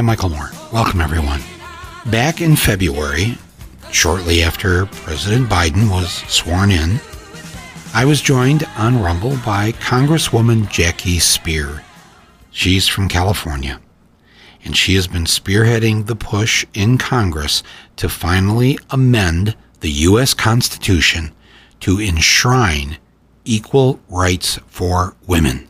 I'm 0.00 0.06
Michael 0.06 0.30
Moore. 0.30 0.50
Welcome, 0.72 1.02
everyone. 1.02 1.42
Back 2.06 2.40
in 2.40 2.56
February, 2.56 3.36
shortly 3.92 4.42
after 4.42 4.86
President 4.86 5.46
Biden 5.50 5.90
was 5.90 6.10
sworn 6.26 6.70
in, 6.70 6.98
I 7.92 8.06
was 8.06 8.22
joined 8.22 8.66
on 8.78 9.02
Rumble 9.02 9.36
by 9.44 9.72
Congresswoman 9.72 10.70
Jackie 10.70 11.18
Speier. 11.18 11.82
She's 12.50 12.88
from 12.88 13.08
California, 13.08 13.78
and 14.64 14.74
she 14.74 14.94
has 14.94 15.06
been 15.06 15.24
spearheading 15.24 16.06
the 16.06 16.16
push 16.16 16.64
in 16.72 16.96
Congress 16.96 17.62
to 17.96 18.08
finally 18.08 18.78
amend 18.88 19.54
the 19.80 19.90
U.S. 19.90 20.32
Constitution 20.32 21.30
to 21.80 22.00
enshrine 22.00 22.96
equal 23.44 24.00
rights 24.08 24.58
for 24.66 25.14
women. 25.26 25.68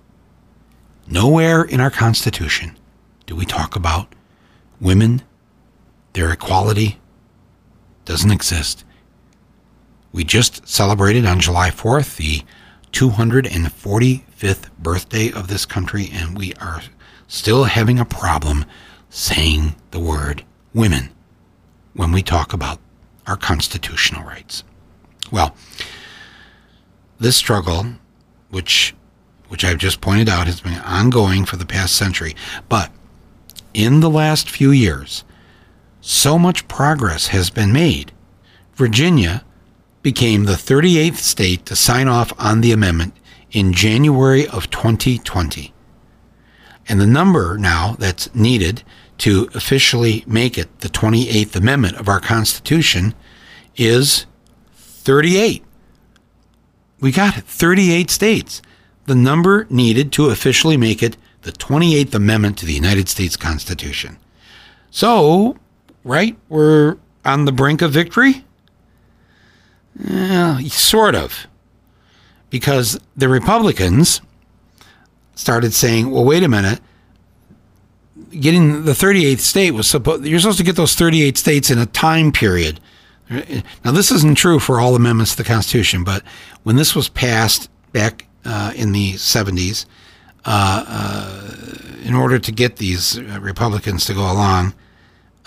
Nowhere 1.09 1.65
in 1.65 1.81
our 1.81 1.91
Constitution 1.91 2.79
do 3.27 3.35
we 3.35 3.45
talk 3.45 3.75
about 3.75 4.15
women, 4.81 5.23
their 6.13 6.33
equality 6.33 6.99
doesn't 8.05 8.31
exist. 8.31 8.85
We 10.13 10.25
just 10.25 10.67
celebrated 10.67 11.25
on 11.27 11.41
July 11.41 11.71
4th 11.71 12.17
the 12.17 12.43
245th 12.93 14.71
birthday 14.79 15.31
of 15.31 15.49
this 15.49 15.65
country, 15.65 16.11
and 16.13 16.37
we 16.37 16.55
are 16.55 16.83
still 17.29 17.65
having 17.65 17.99
a 17.99 18.05
problem 18.05 18.65
saying 19.09 19.77
the 19.93 20.01
word 20.01 20.45
women 20.75 21.11
when 21.95 22.13
we 22.13 22.23
talk 22.23 22.53
about 22.53 22.81
our 23.27 23.37
constitutional 23.37 24.25
rights. 24.25 24.65
Well, 25.31 25.55
this 27.19 27.37
struggle, 27.37 27.87
which 28.51 28.95
which 29.49 29.65
I've 29.65 29.79
just 29.79 30.01
pointed 30.01 30.29
out 30.29 30.47
has 30.47 30.61
been 30.61 30.79
ongoing 30.79 31.45
for 31.45 31.57
the 31.57 31.67
past 31.67 31.97
century, 31.97 32.37
but 32.69 32.93
in 33.75 34.01
the 34.01 34.11
last 34.11 34.51
few 34.51 34.71
years, 34.71 35.25
so 36.01 36.39
much 36.39 36.69
progress 36.69 37.29
has 37.29 37.51
been 37.51 37.73
made. 37.73 38.13
Virginia 38.75 39.45
became 40.03 40.45
the 40.45 40.53
38th 40.53 41.17
state 41.17 41.67
to 41.67 41.77
sign 41.77 42.09
off 42.09 42.33
on 42.39 42.61
the 42.61 42.73
amendment 42.73 43.15
in 43.51 43.73
January 43.73 44.47
of 44.49 44.71
2020. 44.71 45.73
And 46.89 47.01
the 47.01 47.07
number 47.07 47.59
now 47.59 47.97
that's 47.99 48.35
needed 48.35 48.83
to 49.19 49.51
officially 49.55 50.25
make 50.27 50.57
it 50.57 50.81
the 50.81 50.89
28th 50.89 51.55
Amendment 51.55 51.97
of 51.99 52.09
our 52.09 52.21
Constitution 52.21 53.15
is 53.77 54.27
38. 54.75 55.63
We 57.01 57.13
got 57.13 57.37
it, 57.37 57.45
38 57.45 58.11
states. 58.11 58.63
The 59.07 59.15
number 59.15 59.67
needed 59.69 60.13
to 60.13 60.31
officially 60.31 60.77
make 60.77 61.03
it 61.03 61.17
the 61.43 61.53
28th 61.53 62.15
Amendment 62.15 62.59
to 62.59 62.67
the 62.67 62.73
United 62.73 63.09
States 63.09 63.37
Constitution. 63.37 64.19
So, 64.91 65.57
right, 66.05 66.37
we're 66.49 66.97
on 67.25 67.45
the 67.45 67.53
brink 67.53 67.83
of 67.83 67.93
victory? 67.93 68.45
Yeah, 69.99 70.59
sort 70.69 71.15
of. 71.15 71.47
Because 72.49 72.99
the 73.17 73.29
Republicans 73.29 74.21
started 75.35 75.73
saying, 75.73 76.11
well, 76.11 76.25
wait 76.25 76.43
a 76.43 76.49
minute. 76.49 76.81
Getting 78.31 78.85
the 78.85 78.93
38th 78.93 79.41
state 79.41 79.73
was 79.73 79.89
supposed, 79.89 80.25
you're 80.25 80.39
supposed 80.39 80.59
to 80.59 80.65
get 80.65 80.77
those 80.77 80.95
38 80.95 81.37
states 81.37 81.71
in 81.71 81.79
a 81.79 81.87
time 81.87 82.33
period. 82.33 82.81
Now, 83.85 83.93
this 83.93 84.11
isn't 84.11 84.37
true 84.37 84.59
for 84.59 84.81
all 84.81 84.95
amendments 84.97 85.33
to 85.33 85.39
the 85.39 85.49
Constitution, 85.49 86.03
but 86.03 86.23
when 86.65 86.77
this 86.77 86.97
was 86.97 87.09
passed 87.09 87.71
back 87.93 88.27
uh, 88.45 88.73
in 88.75 88.93
the 88.93 89.15
70s, 89.15 89.87
uh, 89.87 89.89
uh, 89.89 89.89
Uh, 90.45 90.85
uh, 90.87 91.57
in 92.03 92.15
order 92.15 92.39
to 92.39 92.51
get 92.51 92.77
these 92.77 93.19
uh, 93.19 93.39
Republicans 93.41 94.07
to 94.07 94.15
go 94.15 94.23
along, 94.23 94.75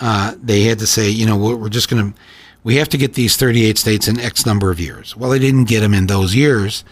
uh, 0.00 0.34
they 0.40 0.62
had 0.62 0.78
to 0.78 0.86
say, 0.86 1.08
you 1.08 1.26
know, 1.26 1.36
we're 1.36 1.68
just 1.68 1.88
going 1.88 2.12
to 2.12 2.18
we 2.64 2.76
have 2.76 2.88
to 2.88 2.98
get 2.98 3.12
these 3.12 3.36
38 3.36 3.76
states 3.76 4.08
in 4.08 4.18
X 4.18 4.46
number 4.46 4.70
of 4.70 4.80
years. 4.80 5.16
Well, 5.16 5.30
they 5.30 5.38
didn't 5.38 5.64
get 5.66 5.80
them 5.80 5.92
in 5.92 6.06
those 6.06 6.34
years, 6.34 6.82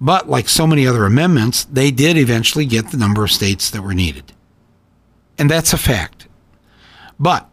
but 0.00 0.28
like 0.28 0.48
so 0.48 0.66
many 0.66 0.86
other 0.86 1.04
amendments, 1.04 1.64
they 1.64 1.90
did 1.90 2.16
eventually 2.16 2.64
get 2.64 2.90
the 2.90 2.96
number 2.96 3.22
of 3.24 3.30
states 3.30 3.70
that 3.70 3.82
were 3.82 3.94
needed. 3.94 4.32
And 5.38 5.50
that's 5.50 5.74
a 5.74 5.78
fact. 5.78 6.26
But 7.20 7.48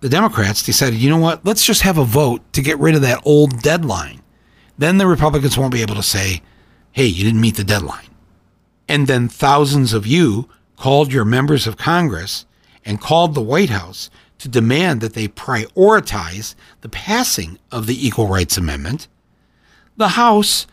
the 0.00 0.08
Democrats 0.08 0.62
decided, 0.62 1.00
you 1.00 1.10
know 1.10 1.18
what, 1.18 1.44
let's 1.44 1.66
just 1.66 1.82
have 1.82 1.98
a 1.98 2.04
vote 2.04 2.40
to 2.52 2.62
get 2.62 2.78
rid 2.78 2.94
of 2.94 3.02
that 3.02 3.20
old 3.24 3.62
deadline. 3.62 4.22
Then 4.78 4.98
the 4.98 5.06
Republicans 5.06 5.58
won't 5.58 5.72
be 5.72 5.82
able 5.82 5.96
to 5.96 6.02
say, 6.02 6.40
hey, 6.92 7.06
you 7.06 7.24
didn't 7.24 7.40
meet 7.40 7.56
the 7.56 7.64
deadline. 7.64 8.06
And 8.92 9.06
then 9.06 9.26
thousands 9.26 9.94
of 9.94 10.06
you 10.06 10.50
called 10.76 11.14
your 11.14 11.24
members 11.24 11.66
of 11.66 11.78
Congress 11.78 12.44
and 12.84 13.00
called 13.00 13.34
the 13.34 13.40
White 13.40 13.70
House 13.70 14.10
to 14.36 14.50
demand 14.50 15.00
that 15.00 15.14
they 15.14 15.28
prioritize 15.28 16.54
the 16.82 16.90
passing 16.90 17.58
of 17.70 17.86
the 17.86 18.06
Equal 18.06 18.26
Rights 18.26 18.58
Amendment, 18.58 19.08
the 19.96 20.08
House 20.08 20.66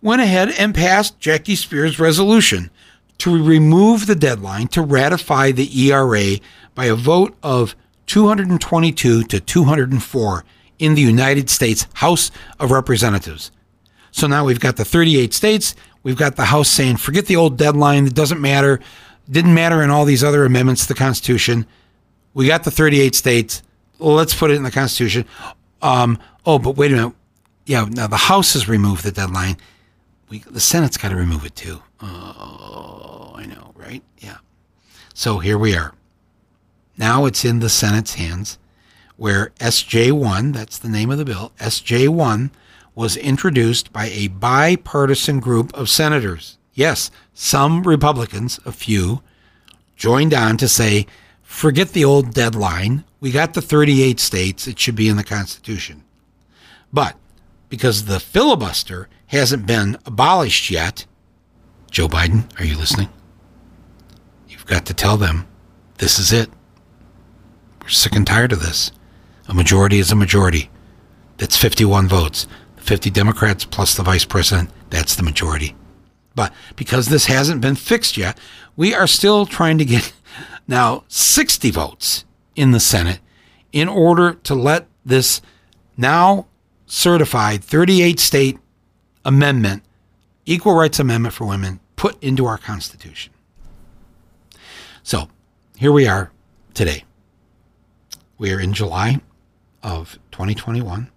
went 0.00 0.22
ahead 0.22 0.50
and 0.50 0.76
passed 0.76 1.18
Jackie 1.18 1.56
Speier's 1.56 1.98
resolution 1.98 2.70
to 3.18 3.44
remove 3.44 4.06
the 4.06 4.14
deadline 4.14 4.68
to 4.68 4.80
ratify 4.80 5.50
the 5.50 5.88
ERA 5.88 6.36
by 6.76 6.84
a 6.84 6.94
vote 6.94 7.36
of 7.42 7.74
222 8.06 9.24
to 9.24 9.40
204 9.40 10.44
in 10.78 10.94
the 10.94 11.02
United 11.02 11.50
States 11.50 11.88
House 11.94 12.30
of 12.60 12.70
Representatives. 12.70 13.50
So 14.12 14.28
now 14.28 14.44
we've 14.44 14.60
got 14.60 14.76
the 14.76 14.84
38 14.84 15.34
states, 15.34 15.74
we've 16.06 16.16
got 16.16 16.36
the 16.36 16.44
House 16.44 16.68
saying, 16.68 16.98
forget 16.98 17.26
the 17.26 17.34
old 17.34 17.58
deadline, 17.58 18.06
it 18.06 18.14
doesn't 18.14 18.40
matter, 18.40 18.78
didn't 19.28 19.52
matter 19.52 19.82
in 19.82 19.90
all 19.90 20.04
these 20.04 20.22
other 20.22 20.44
amendments 20.44 20.82
to 20.82 20.88
the 20.88 20.94
Constitution. 20.94 21.66
We 22.32 22.46
got 22.46 22.62
the 22.62 22.70
38 22.70 23.12
states. 23.16 23.60
Let's 23.98 24.32
put 24.32 24.52
it 24.52 24.54
in 24.54 24.62
the 24.62 24.70
Constitution. 24.70 25.24
Um, 25.82 26.20
oh, 26.46 26.60
but 26.60 26.76
wait 26.76 26.92
a 26.92 26.94
minute. 26.94 27.14
Yeah, 27.64 27.86
now 27.90 28.06
the 28.06 28.16
House 28.16 28.52
has 28.52 28.68
removed 28.68 29.02
the 29.02 29.10
deadline. 29.10 29.56
We, 30.28 30.44
the 30.48 30.60
Senate's 30.60 30.96
got 30.96 31.08
to 31.08 31.16
remove 31.16 31.44
it 31.44 31.56
too. 31.56 31.82
Oh, 32.00 33.32
I 33.34 33.46
know, 33.46 33.72
right? 33.74 34.04
Yeah. 34.18 34.36
So 35.12 35.40
here 35.40 35.58
we 35.58 35.76
are. 35.76 35.92
Now 36.96 37.24
it's 37.24 37.44
in 37.44 37.58
the 37.58 37.68
Senate's 37.68 38.14
hands, 38.14 38.58
where 39.16 39.50
SJ1, 39.58 40.52
that's 40.54 40.78
the 40.78 40.88
name 40.88 41.10
of 41.10 41.18
the 41.18 41.24
bill, 41.24 41.50
SJ1 41.58 42.50
was 42.96 43.16
introduced 43.16 43.92
by 43.92 44.06
a 44.06 44.26
bipartisan 44.28 45.38
group 45.38 45.72
of 45.74 45.88
senators. 45.88 46.58
Yes, 46.72 47.10
some 47.34 47.84
Republicans, 47.84 48.58
a 48.64 48.72
few, 48.72 49.22
joined 49.94 50.34
on 50.34 50.56
to 50.56 50.66
say 50.66 51.06
forget 51.42 51.90
the 51.90 52.04
old 52.04 52.34
deadline. 52.34 53.04
We 53.20 53.30
got 53.30 53.54
the 53.54 53.62
38 53.62 54.18
states. 54.18 54.66
It 54.66 54.78
should 54.78 54.96
be 54.96 55.08
in 55.08 55.16
the 55.16 55.22
Constitution. 55.24 56.02
But 56.92 57.16
because 57.68 58.06
the 58.06 58.18
filibuster 58.18 59.08
hasn't 59.26 59.66
been 59.66 59.98
abolished 60.06 60.70
yet, 60.70 61.06
Joe 61.90 62.08
Biden, 62.08 62.48
are 62.58 62.64
you 62.64 62.76
listening? 62.76 63.10
You've 64.48 64.66
got 64.66 64.86
to 64.86 64.94
tell 64.94 65.16
them 65.16 65.46
this 65.98 66.18
is 66.18 66.32
it. 66.32 66.50
We're 67.82 67.88
sick 67.88 68.16
and 68.16 68.26
tired 68.26 68.52
of 68.52 68.60
this. 68.60 68.90
A 69.48 69.54
majority 69.54 69.98
is 69.98 70.10
a 70.10 70.16
majority. 70.16 70.70
That's 71.36 71.56
51 71.56 72.08
votes. 72.08 72.46
50 72.86 73.10
Democrats 73.10 73.64
plus 73.64 73.94
the 73.94 74.02
vice 74.02 74.24
president, 74.24 74.70
that's 74.90 75.16
the 75.16 75.22
majority. 75.22 75.74
But 76.36 76.52
because 76.76 77.08
this 77.08 77.26
hasn't 77.26 77.60
been 77.60 77.74
fixed 77.74 78.16
yet, 78.16 78.38
we 78.76 78.94
are 78.94 79.06
still 79.06 79.44
trying 79.44 79.78
to 79.78 79.84
get 79.84 80.12
now 80.68 81.04
60 81.08 81.70
votes 81.70 82.24
in 82.54 82.70
the 82.70 82.80
Senate 82.80 83.20
in 83.72 83.88
order 83.88 84.34
to 84.34 84.54
let 84.54 84.86
this 85.04 85.42
now 85.96 86.46
certified 86.86 87.64
38 87.64 88.20
state 88.20 88.58
amendment, 89.24 89.82
equal 90.44 90.74
rights 90.74 91.00
amendment 91.00 91.34
for 91.34 91.46
women, 91.46 91.80
put 91.96 92.22
into 92.22 92.46
our 92.46 92.58
Constitution. 92.58 93.32
So 95.02 95.28
here 95.76 95.92
we 95.92 96.06
are 96.06 96.30
today. 96.74 97.04
We 98.38 98.52
are 98.52 98.60
in 98.60 98.72
July 98.72 99.20
of 99.82 100.18
2021, 100.30 101.10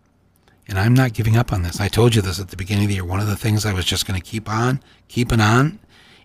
and 0.70 0.78
I'm 0.78 0.94
not 0.94 1.14
giving 1.14 1.36
up 1.36 1.52
on 1.52 1.64
this. 1.64 1.82
I 1.82 1.88
told 1.88 2.14
you 2.14 2.22
this 2.22 2.40
at 2.40 2.50
the 2.50 2.56
beginning 2.56 2.84
of 2.84 2.90
the 2.90 2.96
year. 2.96 3.04
One 3.04 3.20
of 3.20 3.26
the 3.26 3.36
things 3.36 3.66
I 3.66 3.74
was 3.74 3.86
just 3.86 4.06
going 4.06 4.22
to 4.22 4.26
keep 4.26 4.48
on, 4.48 4.82
keeping 5.08 5.42
on, 5.42 5.80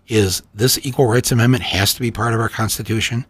is 0.07 0.43
this 0.53 0.77
equal 0.85 1.07
rights 1.07 1.31
amendment 1.31 1.63
has 1.63 1.95
to 1.95 1.99
be 1.99 2.11
part 2.11 2.35
of 2.35 2.39
our 2.39 2.47
Constitution. 2.47 3.25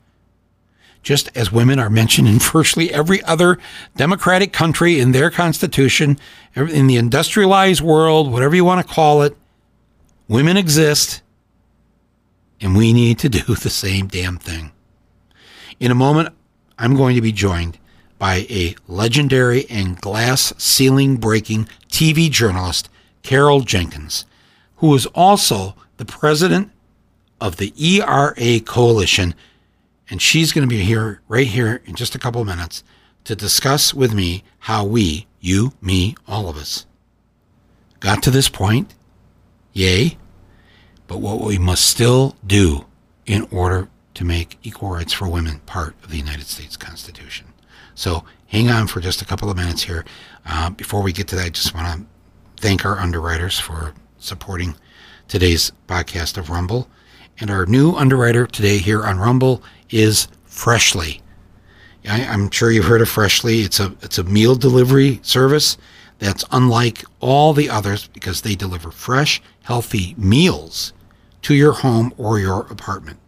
Just 1.04 1.30
as 1.34 1.54
women 1.54 1.80
are 1.80 1.90
mentioned 1.90 2.28
in 2.28 2.40
virtually 2.40 2.94
every 2.94 3.24
other 3.24 3.58
democratic 3.96 4.52
country 4.52 5.00
in 5.00 5.14
their 5.14 5.32
constitution, 5.32 6.20
in 6.54 6.88
the 6.88 6.98
industrialized 6.98 7.82
world, 7.82 8.30
whatever 8.30 8.54
you 8.54 8.66
want 8.66 8.86
to 8.86 8.94
call 8.94 9.22
it, 9.22 9.38
women 10.28 10.58
exist, 10.58 11.22
and 12.60 12.76
we 12.76 12.92
need 12.92 13.20
to 13.20 13.30
do 13.30 13.40
the 13.56 13.70
same 13.70 14.08
damn 14.08 14.38
thing. 14.38 14.74
In 15.80 15.92
a 15.92 15.96
moment, 15.96 16.36
I'm 16.78 16.98
going 16.98 17.16
to 17.16 17.22
be 17.22 17.32
joined 17.32 17.80
by 18.18 18.46
a 18.50 18.76
legendary 18.88 19.66
and 19.70 20.00
glass 20.00 20.54
ceiling 20.58 21.18
breaking 21.18 21.68
TV 21.90 22.30
journalist, 22.30 22.90
Carol 23.24 23.62
Jenkins, 23.62 24.26
who 24.78 24.94
is 24.96 25.06
also 25.08 25.76
the 25.98 26.06
president 26.06 26.72
of 27.42 27.58
the 27.58 27.74
ERA 27.78 28.60
Coalition, 28.60 29.36
and 30.10 30.22
she's 30.22 30.54
going 30.54 30.68
to 30.68 30.74
be 30.74 30.84
here 30.84 31.22
right 31.28 31.48
here 31.48 31.82
in 31.86 31.96
just 31.96 32.16
a 32.16 32.20
couple 32.20 32.42
of 32.42 32.48
minutes 32.48 32.84
to 33.26 33.36
discuss 33.36 33.94
with 33.94 34.14
me 34.14 34.44
how 34.60 34.86
we, 34.86 35.28
you, 35.40 35.74
me, 35.82 36.16
all 36.28 36.48
of 36.48 36.58
us, 36.58 36.86
got 38.00 38.22
to 38.24 38.32
this 38.32 38.50
point. 38.50 38.94
Yay. 39.74 40.18
But 41.08 41.20
what 41.20 41.42
we 41.42 41.58
must 41.58 41.86
still 41.86 42.36
do 42.46 42.86
in 43.26 43.48
order 43.52 43.90
to 44.14 44.24
make 44.24 44.58
equal 44.64 44.90
rights 44.90 45.14
for 45.14 45.28
women 45.28 45.60
part 45.66 45.96
of 46.04 46.10
the 46.10 46.18
United 46.18 46.48
States 46.48 46.78
Constitution. 46.78 47.48
So 47.96 48.24
hang 48.48 48.70
on 48.70 48.88
for 48.88 49.00
just 49.00 49.22
a 49.22 49.26
couple 49.26 49.50
of 49.50 49.58
minutes 49.58 49.84
here. 49.84 50.06
Uh, 50.46 50.70
before 50.70 51.02
we 51.02 51.12
get 51.12 51.28
to 51.30 51.36
that, 51.38 51.46
I 51.46 51.50
just 51.50 51.74
want 51.74 51.88
to 51.88 52.06
thank 52.62 52.86
our 52.86 53.00
underwriters 53.00 53.60
for 53.60 53.94
supporting 54.20 54.76
today's 55.28 55.72
podcast 55.88 56.38
of 56.38 56.50
Rumble. 56.50 56.88
And 57.40 57.50
our 57.50 57.66
new 57.66 57.94
underwriter 57.94 58.46
today 58.46 58.78
here 58.78 59.04
on 59.04 59.18
Rumble 59.18 59.64
is 59.90 60.28
Freshly. 60.46 61.22
I, 62.08 62.22
am 62.22 62.52
sure 62.52 62.72
you've 62.72 62.86
heard 62.86 63.02
of 63.02 63.10
Freshly. 63.10 63.62
It's 63.62 63.80
a 63.80 63.96
it's 64.02 64.18
a 64.18 64.24
meal 64.24 64.56
delivery 64.56 65.20
service 65.24 65.78
that's 66.20 66.46
unlike 66.52 67.04
all 67.20 67.54
the 67.54 67.70
others 67.70 68.08
because 68.08 68.42
they 68.42 68.56
deliver 68.56 68.92
fresh, 68.92 69.42
healthy 69.64 70.16
meals 70.18 70.94
to 71.42 71.56
your 71.56 71.74
home 71.74 72.14
or 72.18 72.40
your 72.40 72.62
apartment. 72.68 73.20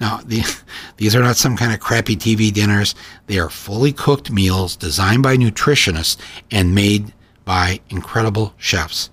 Now, 0.00 0.20
the, 0.24 0.42
these 0.96 1.14
are 1.14 1.22
not 1.22 1.36
some 1.36 1.56
kind 1.56 1.72
of 1.72 1.80
crappy 1.80 2.16
TV 2.16 2.52
dinners. 2.52 2.94
They 3.26 3.38
are 3.38 3.50
fully 3.50 3.92
cooked 3.92 4.30
meals 4.30 4.76
designed 4.76 5.22
by 5.22 5.36
nutritionists 5.36 6.16
and 6.50 6.74
made 6.74 7.12
by 7.44 7.80
incredible 7.88 8.54
chefs. 8.58 9.10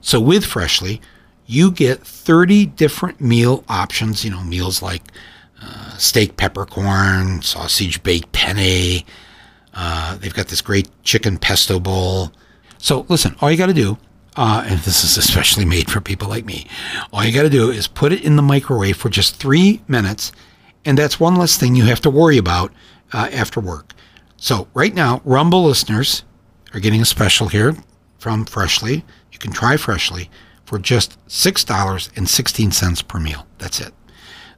So 0.00 0.20
with 0.20 0.44
Freshly, 0.44 1.00
you 1.46 1.70
get 1.70 2.06
30 2.06 2.66
different 2.66 3.20
meal 3.20 3.64
options, 3.68 4.24
you 4.24 4.30
know, 4.30 4.42
meals 4.42 4.82
like 4.82 5.02
uh, 5.62 5.96
steak 5.96 6.36
peppercorn, 6.36 7.42
sausage 7.42 8.02
baked 8.02 8.32
penne. 8.32 9.02
Uh, 9.72 10.16
they've 10.16 10.34
got 10.34 10.48
this 10.48 10.60
great 10.62 10.88
chicken 11.02 11.36
pesto 11.38 11.78
bowl. 11.78 12.32
So 12.78 13.06
listen, 13.08 13.36
all 13.40 13.50
you 13.50 13.56
got 13.56 13.66
to 13.66 13.74
do, 13.74 13.98
uh, 14.36 14.64
and 14.66 14.80
this 14.80 15.04
is 15.04 15.16
especially 15.16 15.64
made 15.64 15.90
for 15.90 16.00
people 16.00 16.28
like 16.28 16.44
me, 16.44 16.66
all 17.12 17.24
you 17.24 17.32
got 17.32 17.42
to 17.42 17.50
do 17.50 17.70
is 17.70 17.86
put 17.86 18.12
it 18.12 18.24
in 18.24 18.36
the 18.36 18.42
microwave 18.42 18.96
for 18.96 19.08
just 19.08 19.36
three 19.36 19.82
minutes, 19.88 20.32
and 20.84 20.98
that's 20.98 21.20
one 21.20 21.36
less 21.36 21.56
thing 21.56 21.74
you 21.74 21.84
have 21.84 22.00
to 22.00 22.10
worry 22.10 22.38
about 22.38 22.72
uh, 23.12 23.28
after 23.32 23.60
work. 23.60 23.92
So 24.36 24.68
right 24.74 24.94
now, 24.94 25.22
Rumble 25.24 25.64
listeners 25.64 26.24
are 26.72 26.80
getting 26.80 27.00
a 27.00 27.06
special 27.06 27.48
here 27.48 27.76
from 28.18 28.44
Freshly. 28.44 29.04
You 29.32 29.38
can 29.38 29.52
try 29.52 29.76
Freshly 29.76 30.28
for 30.64 30.78
just 30.78 31.18
$6.16 31.28 33.08
per 33.08 33.20
meal. 33.20 33.46
That's 33.58 33.80
it. 33.80 33.94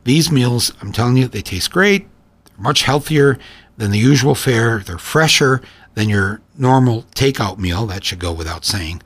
These 0.04 0.30
meals, 0.30 0.72
I'm 0.80 0.92
telling 0.92 1.16
you, 1.16 1.28
they 1.28 1.42
taste 1.42 1.70
great. 1.70 2.06
They're 2.44 2.62
much 2.62 2.82
healthier 2.82 3.38
than 3.76 3.90
the 3.90 3.98
usual 3.98 4.34
fare. 4.34 4.78
They're 4.78 4.98
fresher 4.98 5.60
than 5.94 6.08
your 6.08 6.40
normal 6.56 7.02
takeout 7.14 7.58
meal. 7.58 7.86
That 7.86 8.04
should 8.04 8.20
go 8.20 8.32
without 8.32 8.64
saying. 8.64 9.02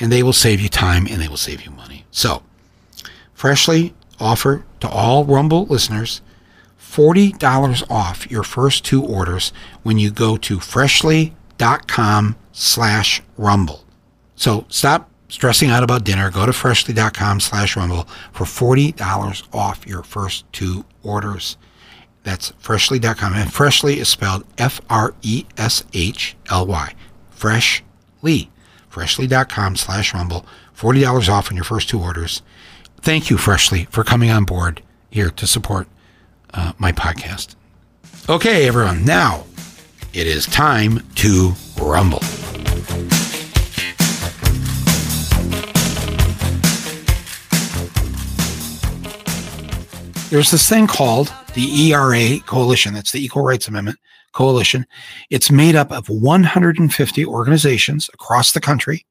And 0.00 0.12
they 0.12 0.22
will 0.22 0.32
save 0.32 0.60
you 0.60 0.68
time 0.68 1.06
and 1.08 1.20
they 1.20 1.28
will 1.28 1.36
save 1.36 1.62
you 1.62 1.70
money. 1.70 2.04
So, 2.10 2.42
Freshly 3.38 3.94
offer 4.18 4.64
to 4.80 4.88
all 4.88 5.24
Rumble 5.24 5.66
listeners 5.66 6.22
$40 6.82 7.88
off 7.88 8.28
your 8.28 8.42
first 8.42 8.84
two 8.84 9.00
orders 9.04 9.52
when 9.84 9.96
you 9.96 10.10
go 10.10 10.36
to 10.36 10.58
freshly.com 10.58 12.34
slash 12.50 13.22
rumble. 13.36 13.84
So 14.34 14.64
stop 14.68 15.08
stressing 15.28 15.70
out 15.70 15.84
about 15.84 16.02
dinner, 16.02 16.32
go 16.32 16.46
to 16.46 16.52
freshly.com 16.52 17.38
slash 17.38 17.76
rumble 17.76 18.08
for 18.32 18.44
$40 18.44 19.54
off 19.54 19.86
your 19.86 20.02
first 20.02 20.52
two 20.52 20.84
orders. 21.04 21.56
That's 22.24 22.52
freshly.com. 22.58 23.34
And 23.34 23.52
freshly 23.52 24.00
is 24.00 24.08
spelled 24.08 24.44
F 24.58 24.80
R 24.90 25.14
E 25.22 25.44
S 25.56 25.84
H 25.92 26.36
L 26.50 26.66
Y. 26.66 26.92
Freshly. 27.30 28.50
Freshly.com 28.98 29.76
slash 29.76 30.12
rumble. 30.12 30.44
$40 30.76 31.28
off 31.28 31.52
on 31.52 31.56
your 31.56 31.64
first 31.64 31.88
two 31.88 32.00
orders. 32.00 32.42
Thank 33.00 33.30
you, 33.30 33.38
Freshly, 33.38 33.84
for 33.92 34.02
coming 34.02 34.28
on 34.28 34.44
board 34.44 34.82
here 35.08 35.30
to 35.30 35.46
support 35.46 35.86
uh, 36.52 36.72
my 36.78 36.90
podcast. 36.90 37.54
Okay, 38.28 38.66
everyone. 38.66 39.04
Now 39.04 39.44
it 40.12 40.26
is 40.26 40.46
time 40.46 41.06
to 41.14 41.52
rumble. 41.80 42.18
there's 50.30 50.50
this 50.50 50.68
thing 50.68 50.88
called 50.88 51.32
the 51.54 51.92
ERA 51.92 52.40
Coalition. 52.40 52.94
That's 52.94 53.12
the 53.12 53.24
Equal 53.24 53.44
Rights 53.44 53.68
Amendment 53.68 53.98
Coalition. 54.38 54.86
It's 55.30 55.50
made 55.50 55.74
up 55.74 55.90
of 55.90 56.08
150 56.08 57.26
organizations 57.26 58.08
across 58.14 58.52
the 58.52 58.60
country. 58.60 59.04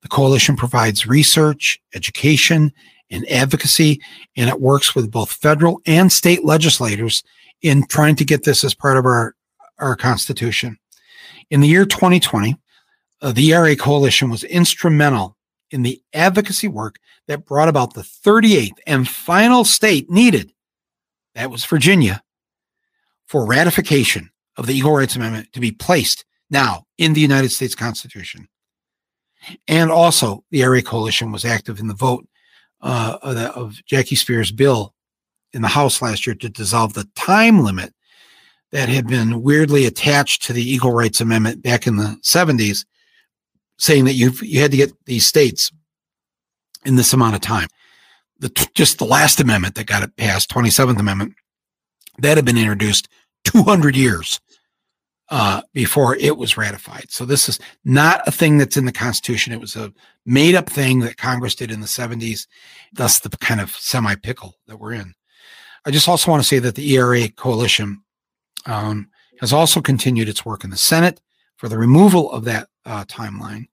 The 0.00 0.08
coalition 0.08 0.56
provides 0.56 1.06
research, 1.06 1.80
education, 1.94 2.72
and 3.08 3.24
advocacy, 3.30 4.02
and 4.36 4.50
it 4.50 4.60
works 4.60 4.96
with 4.96 5.12
both 5.12 5.30
federal 5.30 5.80
and 5.86 6.10
state 6.10 6.44
legislators 6.44 7.22
in 7.60 7.86
trying 7.86 8.16
to 8.16 8.24
get 8.24 8.42
this 8.42 8.64
as 8.64 8.74
part 8.74 8.96
of 8.96 9.06
our, 9.06 9.36
our 9.78 9.94
Constitution. 9.94 10.76
In 11.50 11.60
the 11.60 11.68
year 11.68 11.86
2020, 11.86 12.56
uh, 13.20 13.30
the 13.30 13.52
ERA 13.52 13.76
Coalition 13.76 14.28
was 14.28 14.42
instrumental 14.42 15.36
in 15.70 15.82
the 15.82 16.02
advocacy 16.14 16.66
work 16.66 16.96
that 17.28 17.46
brought 17.46 17.68
about 17.68 17.94
the 17.94 18.02
38th 18.02 18.78
and 18.88 19.08
final 19.08 19.64
state 19.64 20.10
needed, 20.10 20.52
that 21.36 21.48
was 21.48 21.64
Virginia, 21.64 22.24
for 23.28 23.46
ratification 23.46 24.30
of 24.56 24.66
the 24.66 24.76
Equal 24.76 24.92
Rights 24.92 25.16
Amendment 25.16 25.52
to 25.52 25.60
be 25.60 25.72
placed 25.72 26.24
now 26.50 26.84
in 26.98 27.12
the 27.14 27.20
United 27.20 27.50
States 27.50 27.74
Constitution. 27.74 28.48
And 29.66 29.90
also, 29.90 30.44
the 30.50 30.62
ERA 30.62 30.82
Coalition 30.82 31.32
was 31.32 31.44
active 31.44 31.80
in 31.80 31.88
the 31.88 31.94
vote 31.94 32.26
uh, 32.80 33.18
of, 33.22 33.34
the, 33.34 33.50
of 33.52 33.84
Jackie 33.86 34.14
Speier's 34.14 34.52
bill 34.52 34.94
in 35.52 35.62
the 35.62 35.68
House 35.68 36.00
last 36.00 36.26
year 36.26 36.34
to 36.36 36.48
dissolve 36.48 36.94
the 36.94 37.08
time 37.16 37.64
limit 37.64 37.92
that 38.70 38.88
had 38.88 39.06
been 39.06 39.42
weirdly 39.42 39.84
attached 39.84 40.42
to 40.42 40.52
the 40.52 40.72
Equal 40.72 40.92
Rights 40.92 41.20
Amendment 41.20 41.62
back 41.62 41.86
in 41.86 41.96
the 41.96 42.16
70s 42.22 42.84
saying 43.78 44.04
that 44.04 44.14
you 44.14 44.32
you 44.42 44.60
had 44.60 44.70
to 44.70 44.76
get 44.76 44.92
these 45.06 45.26
states 45.26 45.72
in 46.84 46.96
this 46.96 47.12
amount 47.12 47.34
of 47.34 47.40
time. 47.40 47.68
The 48.38 48.48
just 48.74 48.98
the 48.98 49.04
last 49.04 49.40
amendment 49.40 49.74
that 49.74 49.86
got 49.86 50.02
it 50.02 50.16
passed, 50.16 50.50
27th 50.50 50.98
Amendment, 50.98 51.34
that 52.18 52.36
had 52.36 52.46
been 52.46 52.58
introduced 52.58 53.08
200 53.44 53.96
years 53.96 54.40
uh, 55.30 55.62
before 55.72 56.16
it 56.16 56.36
was 56.36 56.56
ratified. 56.56 57.10
So 57.10 57.24
this 57.24 57.48
is 57.48 57.58
not 57.84 58.26
a 58.26 58.30
thing 58.30 58.58
that's 58.58 58.76
in 58.76 58.84
the 58.84 58.92
Constitution. 58.92 59.52
It 59.52 59.60
was 59.60 59.76
a 59.76 59.92
made 60.26 60.54
up 60.54 60.68
thing 60.68 61.00
that 61.00 61.16
Congress 61.16 61.54
did 61.54 61.70
in 61.70 61.80
the 61.80 61.86
70s. 61.86 62.46
Thus, 62.92 63.18
the 63.18 63.30
kind 63.30 63.60
of 63.60 63.70
semi 63.70 64.14
pickle 64.16 64.56
that 64.66 64.78
we're 64.78 64.92
in. 64.92 65.14
I 65.86 65.90
just 65.90 66.08
also 66.08 66.30
want 66.30 66.42
to 66.42 66.48
say 66.48 66.58
that 66.58 66.74
the 66.74 66.94
ERA 66.94 67.28
coalition 67.28 68.02
um, 68.66 69.08
has 69.40 69.52
also 69.52 69.80
continued 69.80 70.28
its 70.28 70.44
work 70.44 70.64
in 70.64 70.70
the 70.70 70.76
Senate 70.76 71.20
for 71.56 71.68
the 71.68 71.78
removal 71.78 72.30
of 72.30 72.44
that 72.44 72.68
uh, 72.84 73.04
timeline 73.06 73.68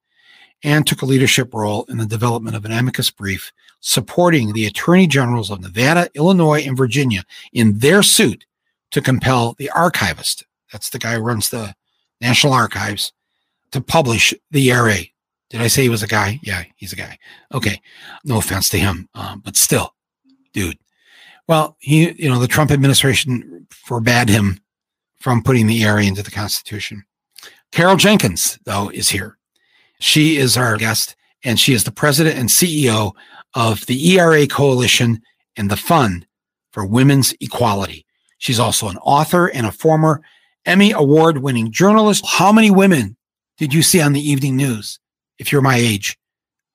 and 0.64 0.86
took 0.86 1.02
a 1.02 1.06
leadership 1.06 1.54
role 1.54 1.86
in 1.90 1.98
the 1.98 2.06
development 2.06 2.56
of 2.56 2.66
an 2.66 2.72
amicus 2.72 3.12
brief 3.12 3.52
supporting 3.82 4.54
the 4.54 4.66
attorney 4.66 5.08
generals 5.08 5.50
of 5.50 5.62
Nevada, 5.62 6.10
Illinois, 6.16 6.62
and 6.62 6.76
Virginia 6.76 7.24
in 7.54 7.80
their 7.80 8.04
suit 8.04 8.46
to 8.92 9.02
compel 9.02 9.56
the 9.58 9.70
archivist, 9.72 10.46
that's 10.72 10.90
the 10.90 11.00
guy 11.00 11.16
who 11.16 11.22
runs 11.22 11.50
the 11.50 11.76
National 12.22 12.54
Archives, 12.54 13.14
to 13.72 13.82
publish 13.82 14.34
the 14.52 14.72
ERA. 14.72 14.98
Did 15.50 15.62
I 15.62 15.68
say 15.68 15.84
he 15.84 15.90
was 15.90 16.04
a 16.04 16.08
guy? 16.08 16.40
Yeah, 16.44 16.64
he's 16.76 16.94
a 16.94 16.98
guy. 16.98 17.18
Okay. 17.54 17.82
No 18.24 18.38
offense 18.38 18.70
to 18.70 18.78
him, 18.78 19.10
um, 19.16 19.42
but 19.44 19.56
still, 19.56 19.96
dude. 20.54 20.78
Well, 21.48 21.76
he, 21.80 22.12
you 22.12 22.30
know, 22.30 22.40
the 22.40 22.48
Trump 22.48 22.70
administration 22.72 23.68
forbade 23.72 24.30
him 24.30 24.60
from 25.20 25.42
putting 25.42 25.68
the 25.68 25.82
ERA 25.84 26.04
into 26.04 26.22
the 26.22 26.32
Constitution. 26.32 27.04
Carol 27.72 27.96
Jenkins, 27.96 28.60
though, 28.66 28.90
is 28.90 29.10
here. 29.10 29.38
She 30.00 30.38
is 30.38 30.58
our 30.58 30.78
guest, 30.78 31.16
and 31.44 31.60
she 31.60 31.74
is 31.74 31.84
the 31.84 31.92
president 31.92 32.38
and 32.38 32.50
CEO 32.50 33.14
of 33.56 33.86
the 33.88 34.12
ERA 34.12 34.48
Coalition 34.48 35.22
and 35.58 35.70
the 35.70 35.78
Fund 35.78 36.26
for 36.72 36.86
Women's 36.86 37.34
Equality. 37.42 38.06
She's 38.40 38.60
also 38.60 38.88
an 38.88 38.98
author 38.98 39.48
and 39.48 39.68
a 39.68 39.72
former 39.72 40.22
Emmy 40.66 40.92
Award 40.92 41.38
winning 41.38 41.72
journalist. 41.72 42.26
How 42.26 42.52
many 42.52 42.72
women 42.72 43.16
did 43.58 43.74
you 43.74 43.84
see 43.84 44.02
on 44.02 44.14
the 44.14 44.28
evening 44.28 44.56
news 44.56 45.00
if 45.38 45.52
you're 45.52 45.62
my 45.62 45.76
age 45.76 46.18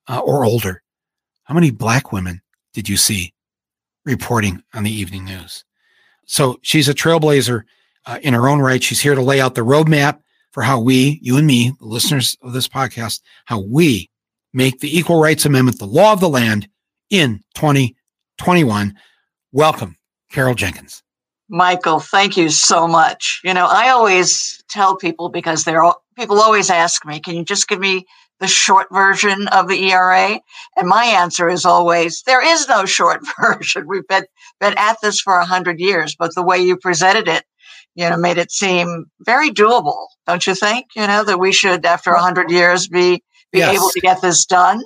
uh, 0.09 0.21
or 0.21 0.45
older? 0.45 0.83
How 1.45 1.55
many 1.55 1.71
black 1.71 2.13
women 2.13 2.41
did 2.73 2.89
you 2.89 2.97
see 2.97 3.33
reporting 4.05 4.63
on 4.75 4.85
the 4.85 4.91
evening 4.93 5.25
news? 5.25 5.65
So 6.27 6.59
she's 6.63 6.89
a 6.89 6.95
trailblazer 6.95 7.63
uh, 8.07 8.19
in 8.23 8.35
her 8.35 8.49
own 8.49 8.61
right. 8.61 8.83
She's 8.83 9.01
here 9.01 9.15
to 9.15 9.23
lay 9.23 9.41
out 9.41 9.55
the 9.55 9.63
roadmap 9.63 10.21
for 10.53 10.63
how 10.63 10.81
we, 10.81 11.19
you 11.23 11.37
and 11.37 11.47
me, 11.47 11.73
the 11.81 11.87
listeners 11.87 12.37
of 12.43 12.53
this 12.53 12.69
podcast, 12.69 13.21
how 13.47 13.61
we 13.61 14.11
make 14.53 14.81
the 14.81 14.97
Equal 14.97 15.21
Rights 15.21 15.47
Amendment 15.47 15.79
the 15.79 15.87
law 15.87 16.13
of 16.13 16.21
the 16.21 16.29
land 16.29 16.69
in 17.11 17.41
2021. 17.55 18.95
Welcome, 19.53 19.97
Carol 20.31 20.55
Jenkins. 20.55 21.04
Michael, 21.49 22.01
thank 22.01 22.37
you 22.37 22.49
so 22.49 22.89
much. 22.89 23.41
You 23.45 23.55
know, 23.55 23.67
I 23.67 23.91
always 23.91 24.63
tell 24.69 24.97
people 24.97 25.29
because 25.29 25.65
they're 25.65 25.83
all, 25.83 26.03
people 26.17 26.41
always 26.41 26.71
ask 26.71 27.05
me, 27.05 27.21
can 27.21 27.37
you 27.37 27.45
just 27.45 27.69
give 27.69 27.81
me 27.81 28.07
the 28.41 28.47
short 28.47 28.89
version 28.91 29.47
of 29.49 29.69
the 29.69 29.91
ERA? 29.91 30.41
And 30.77 30.89
my 30.89 31.05
answer 31.05 31.49
is 31.49 31.65
always, 31.65 32.23
there 32.23 32.45
is 32.45 32.69
no 32.69 32.87
short 32.87 33.21
version. 33.41 33.87
We've 33.87 34.07
been, 34.09 34.25
been 34.61 34.75
at 34.77 34.97
this 35.03 35.21
for 35.21 35.39
a 35.39 35.45
hundred 35.45 35.81
years, 35.81 36.17
but 36.19 36.35
the 36.35 36.43
way 36.43 36.59
you 36.59 36.77
presented 36.77 37.29
it, 37.29 37.45
you 37.95 38.09
know, 38.09 38.17
made 38.17 38.39
it 38.39 38.51
seem 38.51 39.07
very 39.21 39.51
doable. 39.51 40.07
Don't 40.27 40.47
you 40.47 40.55
think? 40.55 40.87
You 40.97 41.07
know, 41.07 41.25
that 41.25 41.39
we 41.39 41.53
should, 41.53 41.87
after 41.87 42.11
a 42.11 42.21
hundred 42.21 42.51
years, 42.51 42.89
be, 42.89 43.23
be 43.53 43.59
yes. 43.59 43.77
able 43.77 43.91
to 43.91 44.01
get 44.01 44.21
this 44.21 44.45
done? 44.47 44.83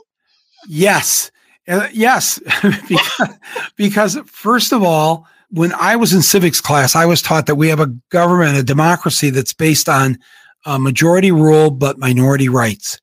Yes. 0.69 1.31
Uh, 1.67 1.89
yes. 1.93 2.41
because, 2.89 3.29
because 3.77 4.19
first 4.27 4.73
of 4.73 4.83
all, 4.83 5.27
when 5.51 5.73
I 5.75 5.97
was 5.97 6.13
in 6.13 6.23
civics 6.23 6.61
class, 6.61 6.95
I 6.95 7.07
was 7.07 7.23
taught 7.23 7.47
that 7.47 7.55
we 7.55 7.69
have 7.69 7.81
a 7.81 7.95
government, 8.11 8.59
a 8.59 8.63
democracy 8.63 9.31
that's 9.31 9.53
based 9.53 9.89
on 9.89 10.19
a 10.67 10.79
majority 10.79 11.33
rule, 11.33 11.71
but 11.71 11.99
minority 11.99 12.49
rights. 12.49 13.01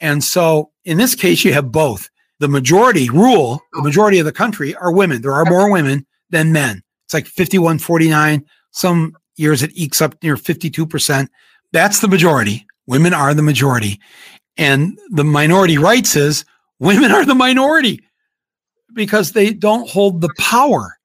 And 0.00 0.22
so 0.22 0.70
in 0.84 0.98
this 0.98 1.14
case, 1.14 1.44
you 1.44 1.52
have 1.52 1.72
both. 1.72 2.08
The 2.40 2.48
majority 2.48 3.10
rule, 3.10 3.60
the 3.72 3.82
majority 3.82 4.20
of 4.20 4.26
the 4.26 4.32
country 4.32 4.74
are 4.76 4.92
women. 4.92 5.22
There 5.22 5.32
are 5.32 5.44
more 5.44 5.72
women 5.72 6.06
than 6.30 6.52
men. 6.52 6.82
It's 7.06 7.14
like 7.14 7.26
51, 7.26 7.78
49. 7.78 8.44
Some 8.70 9.16
years 9.36 9.62
it 9.62 9.72
ekes 9.74 10.00
up 10.00 10.14
near 10.22 10.36
52%. 10.36 11.28
That's 11.72 12.00
the 12.00 12.08
majority. 12.08 12.66
Women 12.86 13.12
are 13.12 13.34
the 13.34 13.42
majority. 13.42 14.00
And 14.56 14.98
the 15.10 15.24
minority 15.24 15.78
rights 15.78 16.14
is 16.14 16.44
women 16.78 17.10
are 17.10 17.24
the 17.24 17.34
minority 17.34 18.00
because 18.94 19.32
they 19.32 19.52
don't 19.52 19.88
hold 19.88 20.20
the 20.20 20.32
power. 20.38 20.97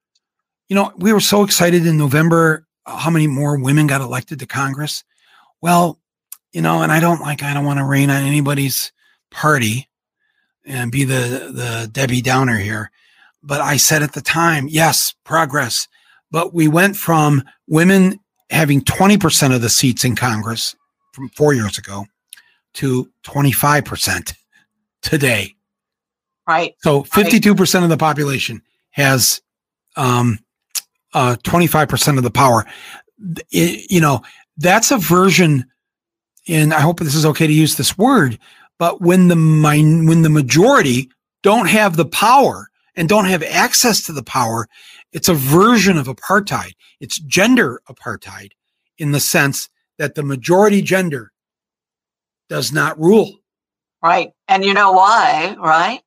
You 0.69 0.75
know, 0.75 0.91
we 0.97 1.13
were 1.13 1.19
so 1.19 1.43
excited 1.43 1.85
in 1.85 1.97
November 1.97 2.65
how 2.85 3.09
many 3.09 3.27
more 3.27 3.57
women 3.57 3.87
got 3.87 4.01
elected 4.01 4.39
to 4.39 4.45
Congress. 4.45 5.03
Well, 5.61 5.99
you 6.51 6.61
know, 6.61 6.81
and 6.81 6.91
I 6.91 6.99
don't 6.99 7.21
like, 7.21 7.43
I 7.43 7.53
don't 7.53 7.65
want 7.65 7.79
to 7.79 7.85
rain 7.85 8.09
on 8.09 8.23
anybody's 8.23 8.91
party 9.31 9.89
and 10.65 10.91
be 10.91 11.03
the, 11.03 11.51
the 11.53 11.89
Debbie 11.91 12.21
Downer 12.21 12.57
here. 12.57 12.91
But 13.41 13.61
I 13.61 13.77
said 13.77 14.03
at 14.03 14.13
the 14.13 14.21
time, 14.21 14.67
yes, 14.69 15.13
progress. 15.23 15.87
But 16.31 16.53
we 16.53 16.67
went 16.67 16.95
from 16.95 17.43
women 17.67 18.19
having 18.49 18.81
20% 18.81 19.53
of 19.53 19.61
the 19.61 19.69
seats 19.69 20.05
in 20.05 20.15
Congress 20.15 20.75
from 21.11 21.29
four 21.29 21.53
years 21.53 21.77
ago 21.77 22.05
to 22.75 23.09
25% 23.23 24.33
today. 25.01 25.55
Right. 26.47 26.75
So 26.79 27.03
52% 27.03 27.57
right. 27.57 27.83
of 27.83 27.89
the 27.89 27.97
population 27.97 28.61
has 28.91 29.41
um, 29.95 30.39
uh, 31.13 31.35
25% 31.43 32.17
of 32.17 32.23
the 32.23 32.31
power. 32.31 32.65
It, 33.51 33.91
you 33.91 34.01
know, 34.01 34.21
that's 34.57 34.91
a 34.91 34.97
version, 34.97 35.65
and 36.47 36.73
I 36.73 36.81
hope 36.81 36.99
this 36.99 37.15
is 37.15 37.25
okay 37.25 37.47
to 37.47 37.53
use 37.53 37.75
this 37.75 37.97
word, 37.97 38.39
but 38.79 39.01
when 39.01 39.27
the 39.27 39.35
min- 39.35 40.05
when 40.07 40.23
the 40.23 40.29
majority 40.29 41.09
don't 41.41 41.69
have 41.69 41.95
the 41.95 42.05
power 42.05 42.69
and 42.95 43.09
don't 43.09 43.25
have 43.25 43.43
access 43.43 44.03
to 44.05 44.13
the 44.13 44.23
power, 44.23 44.67
it's 45.11 45.29
a 45.29 45.33
version 45.33 45.97
of 45.97 46.07
apartheid. 46.07 46.73
It's 46.99 47.19
gender 47.19 47.81
apartheid 47.87 48.51
in 48.97 49.11
the 49.11 49.19
sense 49.19 49.69
that 49.97 50.15
the 50.15 50.23
majority 50.23 50.81
gender 50.81 51.31
does 52.49 52.71
not 52.71 52.99
rule. 52.99 53.39
Right. 54.01 54.31
And 54.47 54.65
you 54.65 54.73
know 54.73 54.91
why, 54.91 55.55
right? 55.57 56.01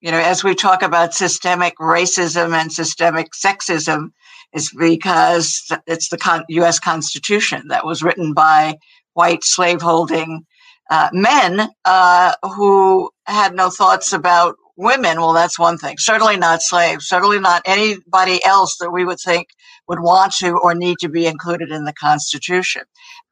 You 0.00 0.10
know, 0.10 0.18
as 0.18 0.44
we 0.44 0.54
talk 0.54 0.82
about 0.82 1.14
systemic 1.14 1.76
racism 1.78 2.52
and 2.52 2.72
systemic 2.72 3.32
sexism, 3.32 4.10
is 4.52 4.70
because 4.76 5.70
it's 5.86 6.08
the 6.08 6.44
U.S. 6.48 6.78
Constitution 6.78 7.68
that 7.68 7.86
was 7.86 8.02
written 8.02 8.34
by 8.34 8.78
white 9.14 9.44
slaveholding 9.44 10.44
uh, 10.90 11.08
men 11.12 11.68
uh, 11.84 12.32
who 12.42 13.10
had 13.24 13.54
no 13.54 13.70
thoughts 13.70 14.12
about 14.12 14.56
women. 14.76 15.20
Well, 15.20 15.32
that's 15.32 15.58
one 15.58 15.78
thing. 15.78 15.96
Certainly 15.98 16.36
not 16.38 16.62
slaves. 16.62 17.06
Certainly 17.06 17.40
not 17.40 17.62
anybody 17.64 18.44
else 18.44 18.76
that 18.78 18.90
we 18.90 19.04
would 19.04 19.20
think 19.20 19.48
would 19.88 20.00
want 20.00 20.32
to 20.34 20.56
or 20.56 20.74
need 20.74 20.98
to 20.98 21.08
be 21.08 21.26
included 21.26 21.70
in 21.70 21.84
the 21.84 21.92
Constitution. 21.92 22.82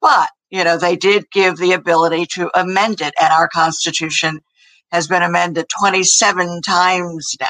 But 0.01 0.29
you 0.51 0.65
know, 0.65 0.77
they 0.77 0.97
did 0.97 1.31
give 1.31 1.59
the 1.59 1.73
ability 1.73 2.27
to 2.35 2.51
amend 2.59 3.01
it, 3.01 3.15
and 3.21 3.33
our 3.33 3.49
Constitution 3.49 4.41
has 4.93 5.09
been 5.09 5.23
amended 5.23 5.67
27 5.81 6.63
times 6.63 7.37
now. 7.41 7.49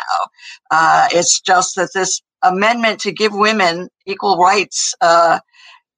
Uh, 0.71 1.09
it's 1.13 1.41
just 1.41 1.77
that 1.77 1.91
this 1.95 2.23
amendment 2.43 3.01
to 3.01 3.13
give 3.13 3.33
women 3.35 3.89
equal 4.07 4.39
rights, 4.39 4.95
uh, 5.01 5.41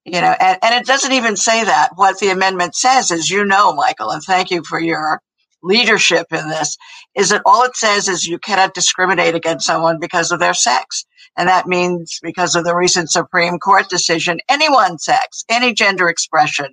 you 0.04 0.20
know, 0.20 0.36
and, 0.40 0.58
and 0.62 0.74
it 0.74 0.86
doesn't 0.86 1.12
even 1.12 1.36
say 1.36 1.64
that. 1.64 1.90
What 1.96 2.18
the 2.20 2.30
amendment 2.30 2.74
says 2.76 3.10
is, 3.12 3.30
you 3.30 3.44
know, 3.44 3.74
Michael, 3.74 4.10
and 4.10 4.22
thank 4.22 4.50
you 4.50 4.62
for 4.68 4.80
your 4.80 5.20
leadership 5.62 6.26
in 6.32 6.48
this, 6.48 6.76
is 7.16 7.30
that 7.30 7.42
all 7.46 7.64
it 7.64 7.76
says 7.76 8.08
is 8.08 8.26
you 8.26 8.38
cannot 8.38 8.74
discriminate 8.74 9.34
against 9.36 9.66
someone 9.66 9.98
because 10.00 10.32
of 10.32 10.40
their 10.40 10.54
sex. 10.54 11.04
And 11.38 11.48
that 11.48 11.68
means 11.68 12.18
because 12.22 12.56
of 12.56 12.64
the 12.64 12.76
recent 12.76 13.10
Supreme 13.10 13.58
Court 13.58 13.88
decision, 13.88 14.40
anyone's 14.50 15.04
sex, 15.04 15.44
any 15.50 15.74
gender 15.74 16.08
expression. 16.08 16.66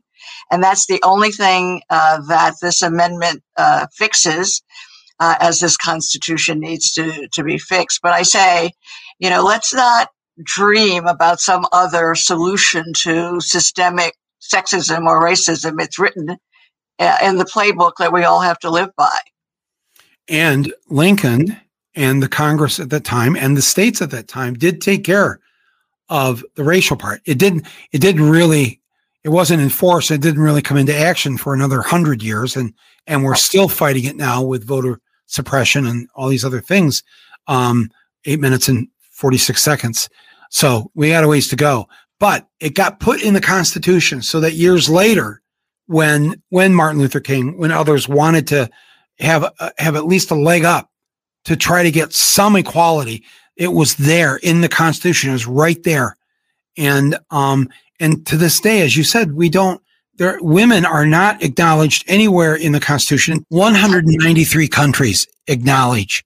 And 0.51 0.63
that's 0.63 0.87
the 0.87 0.99
only 1.03 1.31
thing 1.31 1.81
uh, 1.89 2.21
that 2.27 2.55
this 2.61 2.81
amendment 2.81 3.43
uh, 3.57 3.87
fixes 3.93 4.61
uh, 5.19 5.35
as 5.39 5.59
this 5.59 5.77
Constitution 5.77 6.59
needs 6.59 6.91
to, 6.93 7.27
to 7.33 7.43
be 7.43 7.57
fixed. 7.57 8.01
But 8.01 8.13
I 8.13 8.23
say, 8.23 8.71
you 9.19 9.29
know, 9.29 9.43
let's 9.43 9.73
not 9.73 10.09
dream 10.41 11.05
about 11.05 11.39
some 11.39 11.65
other 11.71 12.15
solution 12.15 12.93
to 13.03 13.41
systemic 13.41 14.15
sexism 14.41 15.05
or 15.05 15.23
racism. 15.23 15.81
It's 15.81 15.99
written 15.99 16.37
uh, 16.99 17.17
in 17.23 17.37
the 17.37 17.45
playbook 17.45 17.93
that 17.99 18.13
we 18.13 18.23
all 18.23 18.41
have 18.41 18.59
to 18.59 18.69
live 18.69 18.95
by. 18.95 19.17
And 20.27 20.73
Lincoln 20.87 21.57
and 21.95 22.23
the 22.23 22.29
Congress 22.29 22.79
at 22.79 22.89
that 22.91 23.03
time 23.03 23.35
and 23.35 23.57
the 23.57 23.61
states 23.61 24.01
at 24.01 24.11
that 24.11 24.27
time 24.27 24.53
did 24.53 24.81
take 24.81 25.03
care 25.03 25.39
of 26.07 26.43
the 26.55 26.63
racial 26.63 26.97
part. 26.97 27.21
It 27.25 27.37
didn't, 27.37 27.67
it 27.91 27.99
didn't 27.99 28.29
really, 28.29 28.78
it 29.23 29.29
wasn't 29.29 29.61
enforced. 29.61 30.11
It 30.11 30.21
didn't 30.21 30.41
really 30.41 30.61
come 30.61 30.77
into 30.77 30.95
action 30.95 31.37
for 31.37 31.53
another 31.53 31.81
hundred 31.81 32.23
years. 32.23 32.55
And, 32.55 32.73
and 33.07 33.23
we're 33.23 33.35
still 33.35 33.67
fighting 33.67 34.05
it 34.05 34.15
now 34.15 34.41
with 34.41 34.65
voter 34.65 34.99
suppression 35.25 35.85
and 35.85 36.07
all 36.15 36.29
these 36.29 36.45
other 36.45 36.61
things. 36.61 37.03
Um, 37.47 37.89
eight 38.25 38.39
minutes 38.39 38.67
and 38.67 38.87
46 39.11 39.61
seconds. 39.61 40.09
So 40.49 40.91
we 40.95 41.09
had 41.09 41.23
a 41.23 41.27
ways 41.27 41.47
to 41.49 41.55
go, 41.55 41.87
but 42.19 42.47
it 42.59 42.75
got 42.75 42.99
put 42.99 43.21
in 43.21 43.33
the 43.33 43.41
constitution 43.41 44.21
so 44.21 44.39
that 44.39 44.53
years 44.53 44.89
later, 44.89 45.41
when, 45.87 46.41
when 46.49 46.73
Martin 46.73 47.01
Luther 47.01 47.19
King, 47.19 47.57
when 47.57 47.71
others 47.71 48.07
wanted 48.07 48.47
to 48.47 48.69
have, 49.19 49.51
uh, 49.59 49.71
have 49.77 49.95
at 49.95 50.05
least 50.05 50.31
a 50.31 50.35
leg 50.35 50.63
up 50.63 50.89
to 51.45 51.55
try 51.55 51.83
to 51.83 51.91
get 51.91 52.13
some 52.13 52.55
equality, 52.55 53.23
it 53.57 53.73
was 53.73 53.95
there 53.95 54.37
in 54.37 54.61
the 54.61 54.69
constitution. 54.69 55.29
It 55.29 55.33
was 55.33 55.47
right 55.47 55.81
there. 55.83 56.15
And, 56.77 57.17
um, 57.31 57.69
and 57.99 58.25
to 58.27 58.37
this 58.37 58.59
day, 58.59 58.81
as 58.81 58.95
you 58.95 59.03
said, 59.03 59.33
we 59.33 59.49
don't, 59.49 59.81
there, 60.15 60.37
women 60.41 60.85
are 60.85 61.05
not 61.05 61.41
acknowledged 61.43 62.03
anywhere 62.07 62.55
in 62.55 62.71
the 62.71 62.79
Constitution. 62.79 63.45
193 63.49 64.67
countries 64.67 65.27
acknowledge 65.47 66.25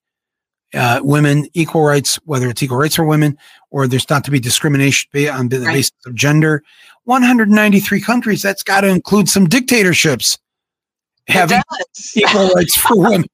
uh, 0.73 0.99
women 1.03 1.47
equal 1.53 1.83
rights, 1.83 2.15
whether 2.25 2.49
it's 2.49 2.63
equal 2.63 2.77
rights 2.77 2.95
for 2.95 3.05
women 3.05 3.37
or 3.69 3.87
there's 3.87 4.09
not 4.09 4.23
to 4.25 4.31
be 4.31 4.39
discrimination 4.39 5.09
on 5.29 5.49
the 5.49 5.59
right. 5.59 5.73
basis 5.73 5.93
of 6.05 6.15
gender. 6.15 6.63
193 7.05 8.01
countries. 8.01 8.41
That's 8.41 8.63
got 8.63 8.81
to 8.81 8.87
include 8.87 9.29
some 9.29 9.47
dictatorships 9.47 10.37
having 11.27 11.61
equal 12.15 12.49
rights 12.49 12.75
for 12.77 12.97
women. 12.97 13.27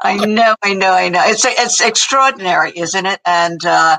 I 0.00 0.24
know, 0.24 0.54
I 0.62 0.74
know, 0.74 0.92
I 0.92 1.08
know. 1.08 1.22
It's 1.24 1.44
it's 1.44 1.80
extraordinary, 1.80 2.72
isn't 2.76 3.06
it? 3.06 3.20
And 3.26 3.64
uh, 3.64 3.98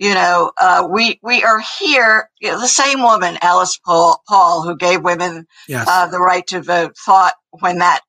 you 0.00 0.14
know, 0.14 0.50
uh, 0.58 0.88
we 0.90 1.20
we 1.22 1.44
are 1.44 1.60
here. 1.78 2.30
You 2.40 2.52
know, 2.52 2.60
the 2.60 2.66
same 2.68 3.02
woman, 3.02 3.36
Alice 3.42 3.78
Paul, 3.84 4.22
Paul 4.26 4.62
who 4.62 4.74
gave 4.74 5.02
women 5.02 5.46
yes. 5.68 5.86
uh, 5.86 6.08
the 6.08 6.18
right 6.18 6.46
to 6.48 6.62
vote, 6.62 6.96
thought 6.96 7.34
when 7.50 7.78
that 7.78 8.00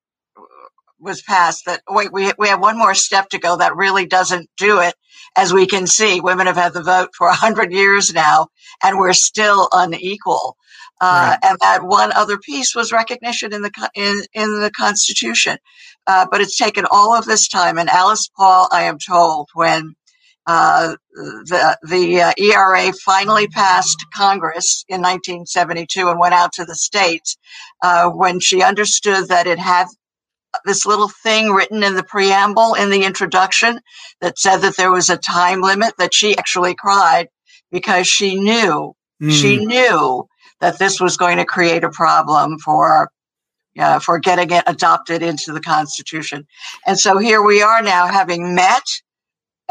was 1.00 1.22
passed 1.22 1.66
that 1.66 1.82
wait, 1.90 2.14
we 2.14 2.32
we 2.40 2.48
have 2.48 2.62
one 2.62 2.78
more 2.78 2.96
step 2.96 3.28
to 3.30 3.40
go. 3.40 3.58
That 3.58 3.76
really 3.76 4.06
doesn't 4.06 4.50
do 4.56 4.80
it. 4.80 4.96
As 5.36 5.54
we 5.54 5.68
can 5.68 5.86
see, 5.86 6.22
women 6.22 6.48
have 6.48 6.56
had 6.56 6.74
the 6.74 6.82
vote 6.82 7.10
for 7.18 7.28
a 7.28 7.34
hundred 7.34 7.74
years 7.74 8.14
now, 8.14 8.48
and 8.82 8.98
we're 8.98 9.12
still 9.12 9.68
unequal. 9.74 10.56
Uh, 11.02 11.36
right. 11.42 11.50
And 11.50 11.58
that 11.62 11.84
one 11.84 12.14
other 12.14 12.38
piece 12.38 12.74
was 12.74 12.94
recognition 12.94 13.54
in 13.54 13.64
the 13.64 13.90
in 13.96 14.24
in 14.34 14.62
the 14.62 14.72
Constitution. 14.72 15.58
Uh, 16.08 16.26
but 16.32 16.40
it's 16.42 16.58
taken 16.58 16.86
all 16.90 17.14
of 17.14 17.26
this 17.26 17.48
time. 17.48 17.78
And 17.78 17.90
Alice 17.90 18.30
Paul, 18.36 18.68
I 18.72 18.84
am 18.84 18.98
told, 18.98 19.50
when 19.54 19.94
uh, 20.52 20.96
the 21.14 21.78
the 21.84 22.22
uh, 22.22 22.32
ERA 22.38 22.92
finally 23.06 23.48
passed 23.48 24.06
Congress 24.14 24.84
in 24.90 25.02
1972 25.02 26.10
and 26.10 26.20
went 26.20 26.34
out 26.34 26.52
to 26.54 26.66
the 26.66 26.76
states. 26.76 27.38
Uh, 27.82 28.10
when 28.10 28.40
she 28.40 28.62
understood 28.62 29.28
that 29.30 29.48
it 29.48 29.60
had 29.60 29.86
this 30.66 30.86
little 30.86 31.10
thing 31.24 31.52
written 31.52 31.84
in 31.84 31.96
the 31.96 32.04
preamble 32.04 32.74
in 32.74 32.90
the 32.90 33.06
introduction 33.06 33.80
that 34.20 34.38
said 34.38 34.58
that 34.58 34.76
there 34.76 34.92
was 34.92 35.10
a 35.10 35.18
time 35.18 35.62
limit 35.62 35.94
that 35.98 36.14
she 36.14 36.38
actually 36.38 36.76
cried 36.76 37.30
because 37.72 38.06
she 38.06 38.36
knew 38.36 38.94
mm. 39.22 39.32
she 39.32 39.58
hmm. 39.58 39.68
knew 39.68 40.28
that 40.60 40.80
this 40.80 41.00
was 41.00 41.16
going 41.16 41.38
to 41.38 41.46
create 41.46 41.86
a 41.86 41.90
problem 41.90 42.60
for 42.60 43.10
uh, 43.80 44.00
for 44.00 44.20
getting 44.20 44.52
it 44.52 44.64
adopted 44.68 45.24
into 45.24 45.54
the 45.54 45.62
Constitution. 45.62 46.46
And 46.86 47.00
so 47.00 47.18
here 47.18 47.42
we 47.42 47.62
are 47.62 47.82
now 47.82 48.08
having 48.08 48.54
met. 48.54 48.84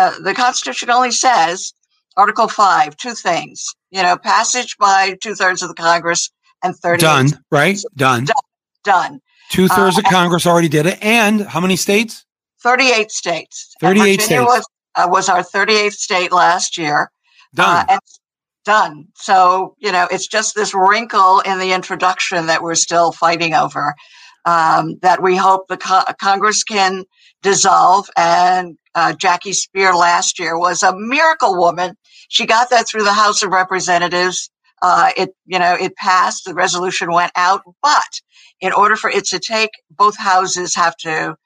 Uh, 0.00 0.18
the 0.20 0.32
Constitution 0.32 0.88
only 0.88 1.10
says 1.10 1.74
Article 2.16 2.48
5, 2.48 2.96
two 2.96 3.12
things, 3.12 3.66
you 3.90 4.02
know, 4.02 4.16
passage 4.16 4.78
by 4.78 5.14
two 5.22 5.34
thirds 5.34 5.62
of 5.62 5.68
the 5.68 5.74
Congress 5.74 6.30
and 6.64 6.74
30. 6.74 7.00
Done, 7.00 7.26
right? 7.50 7.78
Done. 7.96 8.24
Done. 8.24 8.34
done. 8.82 9.20
Two 9.50 9.68
thirds 9.68 9.98
uh, 9.98 10.00
of 10.00 10.04
Congress 10.06 10.46
already 10.46 10.68
did 10.68 10.86
it. 10.86 10.98
And 11.02 11.42
how 11.42 11.60
many 11.60 11.76
states? 11.76 12.24
38 12.62 13.10
states. 13.10 13.74
38 13.80 14.22
states. 14.22 14.42
Was, 14.42 14.66
uh, 14.94 15.06
was 15.10 15.28
our 15.28 15.42
38th 15.42 15.92
state 15.92 16.32
last 16.32 16.78
year. 16.78 17.10
Done. 17.54 17.84
Uh, 17.84 17.92
and 17.92 18.00
done. 18.64 19.08
So, 19.16 19.76
you 19.80 19.92
know, 19.92 20.08
it's 20.10 20.26
just 20.26 20.54
this 20.54 20.72
wrinkle 20.74 21.40
in 21.40 21.58
the 21.58 21.72
introduction 21.72 22.46
that 22.46 22.62
we're 22.62 22.74
still 22.74 23.12
fighting 23.12 23.52
over 23.52 23.94
um, 24.46 24.98
that 25.02 25.22
we 25.22 25.36
hope 25.36 25.68
the 25.68 25.76
co- 25.76 26.04
Congress 26.18 26.64
can 26.64 27.04
dissolve. 27.42 28.08
And 28.16 28.76
uh, 28.94 29.12
Jackie 29.14 29.52
Speier 29.52 29.94
last 29.94 30.38
year 30.38 30.58
was 30.58 30.82
a 30.82 30.96
miracle 30.96 31.56
woman. 31.56 31.96
She 32.28 32.46
got 32.46 32.70
that 32.70 32.88
through 32.88 33.04
the 33.04 33.12
House 33.12 33.42
of 33.42 33.50
Representatives. 33.50 34.50
Uh, 34.82 35.10
it, 35.16 35.34
you 35.46 35.58
know, 35.58 35.74
it 35.74 35.96
passed. 35.96 36.44
The 36.44 36.54
resolution 36.54 37.12
went 37.12 37.32
out, 37.36 37.62
but 37.82 38.20
in 38.60 38.72
order 38.72 38.96
for 38.96 39.10
it 39.10 39.24
to 39.26 39.38
take, 39.38 39.70
both 39.90 40.16
houses 40.16 40.74
have 40.74 40.96
to 40.98 41.36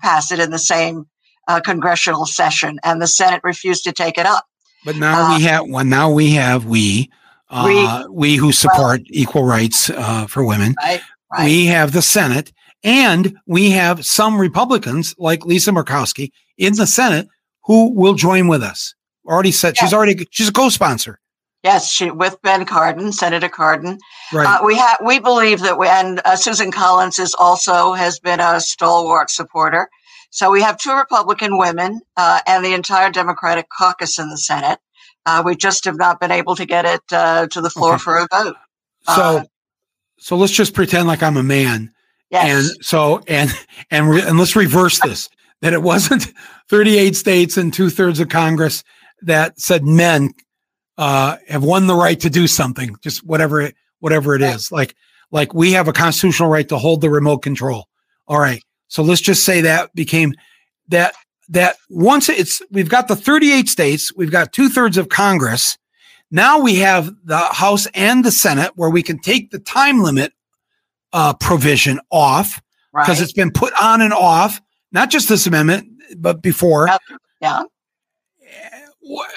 pass 0.00 0.30
it 0.30 0.38
in 0.38 0.50
the 0.50 0.58
same 0.58 1.06
uh, 1.48 1.60
congressional 1.60 2.26
session, 2.26 2.78
and 2.84 3.00
the 3.00 3.06
Senate 3.06 3.40
refused 3.44 3.84
to 3.84 3.92
take 3.92 4.18
it 4.18 4.26
up. 4.26 4.46
But 4.84 4.96
now 4.96 5.32
uh, 5.32 5.36
we 5.36 5.44
have 5.44 5.68
well, 5.68 5.84
now 5.84 6.10
we 6.10 6.32
have 6.32 6.64
we 6.64 7.10
uh, 7.50 8.04
we, 8.08 8.14
we 8.14 8.36
who 8.36 8.52
support 8.52 9.00
well, 9.00 9.10
equal 9.10 9.44
rights 9.44 9.90
uh, 9.90 10.26
for 10.26 10.44
women. 10.44 10.74
Right, 10.80 11.00
right. 11.32 11.44
We 11.44 11.66
have 11.66 11.92
the 11.92 12.02
Senate, 12.02 12.52
and 12.86 13.36
we 13.46 13.72
have 13.72 14.06
some 14.06 14.40
Republicans 14.40 15.14
like 15.18 15.44
Lisa 15.44 15.72
Murkowski 15.72 16.30
in 16.56 16.74
the 16.74 16.86
Senate 16.86 17.28
who 17.64 17.92
will 17.92 18.14
join 18.14 18.46
with 18.46 18.62
us. 18.62 18.94
Already 19.26 19.50
said 19.50 19.76
she's 19.76 19.92
already 19.92 20.26
she's 20.30 20.48
a 20.48 20.52
co-sponsor. 20.52 21.18
Yes, 21.64 21.90
she 21.90 22.12
with 22.12 22.40
Ben 22.42 22.64
Cardin, 22.64 23.12
Senator 23.12 23.48
Cardin. 23.48 23.98
Right. 24.32 24.46
Uh, 24.46 24.64
we 24.64 24.76
have 24.76 24.98
we 25.04 25.18
believe 25.18 25.60
that 25.60 25.76
we, 25.76 25.88
and 25.88 26.20
uh, 26.24 26.36
Susan 26.36 26.70
Collins 26.70 27.18
is 27.18 27.34
also 27.34 27.92
has 27.92 28.20
been 28.20 28.38
a 28.38 28.60
stalwart 28.60 29.30
supporter. 29.30 29.90
So 30.30 30.52
we 30.52 30.62
have 30.62 30.78
two 30.78 30.92
Republican 30.92 31.58
women 31.58 32.00
uh, 32.16 32.40
and 32.46 32.64
the 32.64 32.72
entire 32.74 33.10
Democratic 33.10 33.66
caucus 33.76 34.18
in 34.20 34.28
the 34.28 34.38
Senate. 34.38 34.78
Uh, 35.24 35.42
we 35.44 35.56
just 35.56 35.86
have 35.86 35.96
not 35.96 36.20
been 36.20 36.30
able 36.30 36.54
to 36.54 36.66
get 36.66 36.84
it 36.84 37.00
uh, 37.10 37.48
to 37.48 37.60
the 37.60 37.70
floor 37.70 37.94
okay. 37.94 38.02
for 38.02 38.18
a 38.18 38.28
vote. 38.30 38.56
So, 39.06 39.12
uh, 39.12 39.44
so 40.18 40.36
let's 40.36 40.52
just 40.52 40.72
pretend 40.72 41.08
like 41.08 41.24
I'm 41.24 41.36
a 41.36 41.42
man. 41.42 41.92
Yes. 42.30 42.70
And 42.70 42.84
so, 42.84 43.22
and 43.28 43.50
and 43.90 44.10
re- 44.10 44.22
and 44.22 44.38
let's 44.38 44.56
reverse 44.56 45.00
this: 45.00 45.28
that 45.62 45.72
it 45.72 45.82
wasn't 45.82 46.32
38 46.68 47.16
states 47.16 47.56
and 47.56 47.72
two 47.72 47.90
thirds 47.90 48.20
of 48.20 48.28
Congress 48.28 48.82
that 49.22 49.58
said 49.60 49.84
men 49.84 50.32
uh, 50.98 51.36
have 51.48 51.64
won 51.64 51.86
the 51.86 51.94
right 51.94 52.18
to 52.20 52.30
do 52.30 52.46
something, 52.46 52.96
just 53.02 53.24
whatever 53.24 53.60
it, 53.60 53.74
whatever 54.00 54.34
it 54.34 54.42
is. 54.42 54.72
Like 54.72 54.94
like 55.30 55.54
we 55.54 55.72
have 55.72 55.88
a 55.88 55.92
constitutional 55.92 56.48
right 56.48 56.68
to 56.68 56.78
hold 56.78 57.00
the 57.00 57.10
remote 57.10 57.38
control. 57.38 57.88
All 58.28 58.38
right. 58.38 58.62
So 58.88 59.02
let's 59.02 59.20
just 59.20 59.44
say 59.44 59.60
that 59.62 59.94
became 59.94 60.34
that 60.88 61.14
that 61.48 61.76
once 61.90 62.28
it's 62.28 62.60
we've 62.70 62.88
got 62.88 63.08
the 63.08 63.16
38 63.16 63.68
states, 63.68 64.12
we've 64.16 64.30
got 64.30 64.52
two 64.52 64.68
thirds 64.68 64.98
of 64.98 65.08
Congress. 65.08 65.76
Now 66.30 66.60
we 66.60 66.76
have 66.76 67.10
the 67.24 67.38
House 67.38 67.86
and 67.94 68.24
the 68.24 68.32
Senate 68.32 68.72
where 68.74 68.90
we 68.90 69.02
can 69.02 69.18
take 69.18 69.50
the 69.50 69.60
time 69.60 70.02
limit 70.02 70.32
uh, 71.16 71.32
provision 71.32 71.98
off 72.10 72.60
because 72.92 73.08
right. 73.08 73.22
it's 73.22 73.32
been 73.32 73.50
put 73.50 73.72
on 73.82 74.02
and 74.02 74.12
off, 74.12 74.60
not 74.92 75.10
just 75.10 75.30
this 75.30 75.46
amendment, 75.46 75.88
but 76.18 76.42
before. 76.42 76.88
Yeah. 77.40 77.62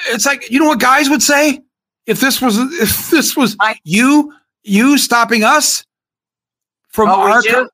It's 0.10 0.26
like 0.26 0.50
you 0.52 0.60
know 0.60 0.66
what 0.66 0.80
guys 0.80 1.10
would 1.10 1.24
say 1.24 1.62
if 2.06 2.20
this 2.20 2.42
was 2.42 2.58
if 2.82 3.10
this 3.10 3.38
was 3.38 3.56
I, 3.62 3.76
you 3.86 4.34
you 4.64 4.98
stopping 4.98 5.44
us 5.44 5.86
from 6.90 7.08
oh, 7.08 7.14
our. 7.14 7.42
We 7.42 7.68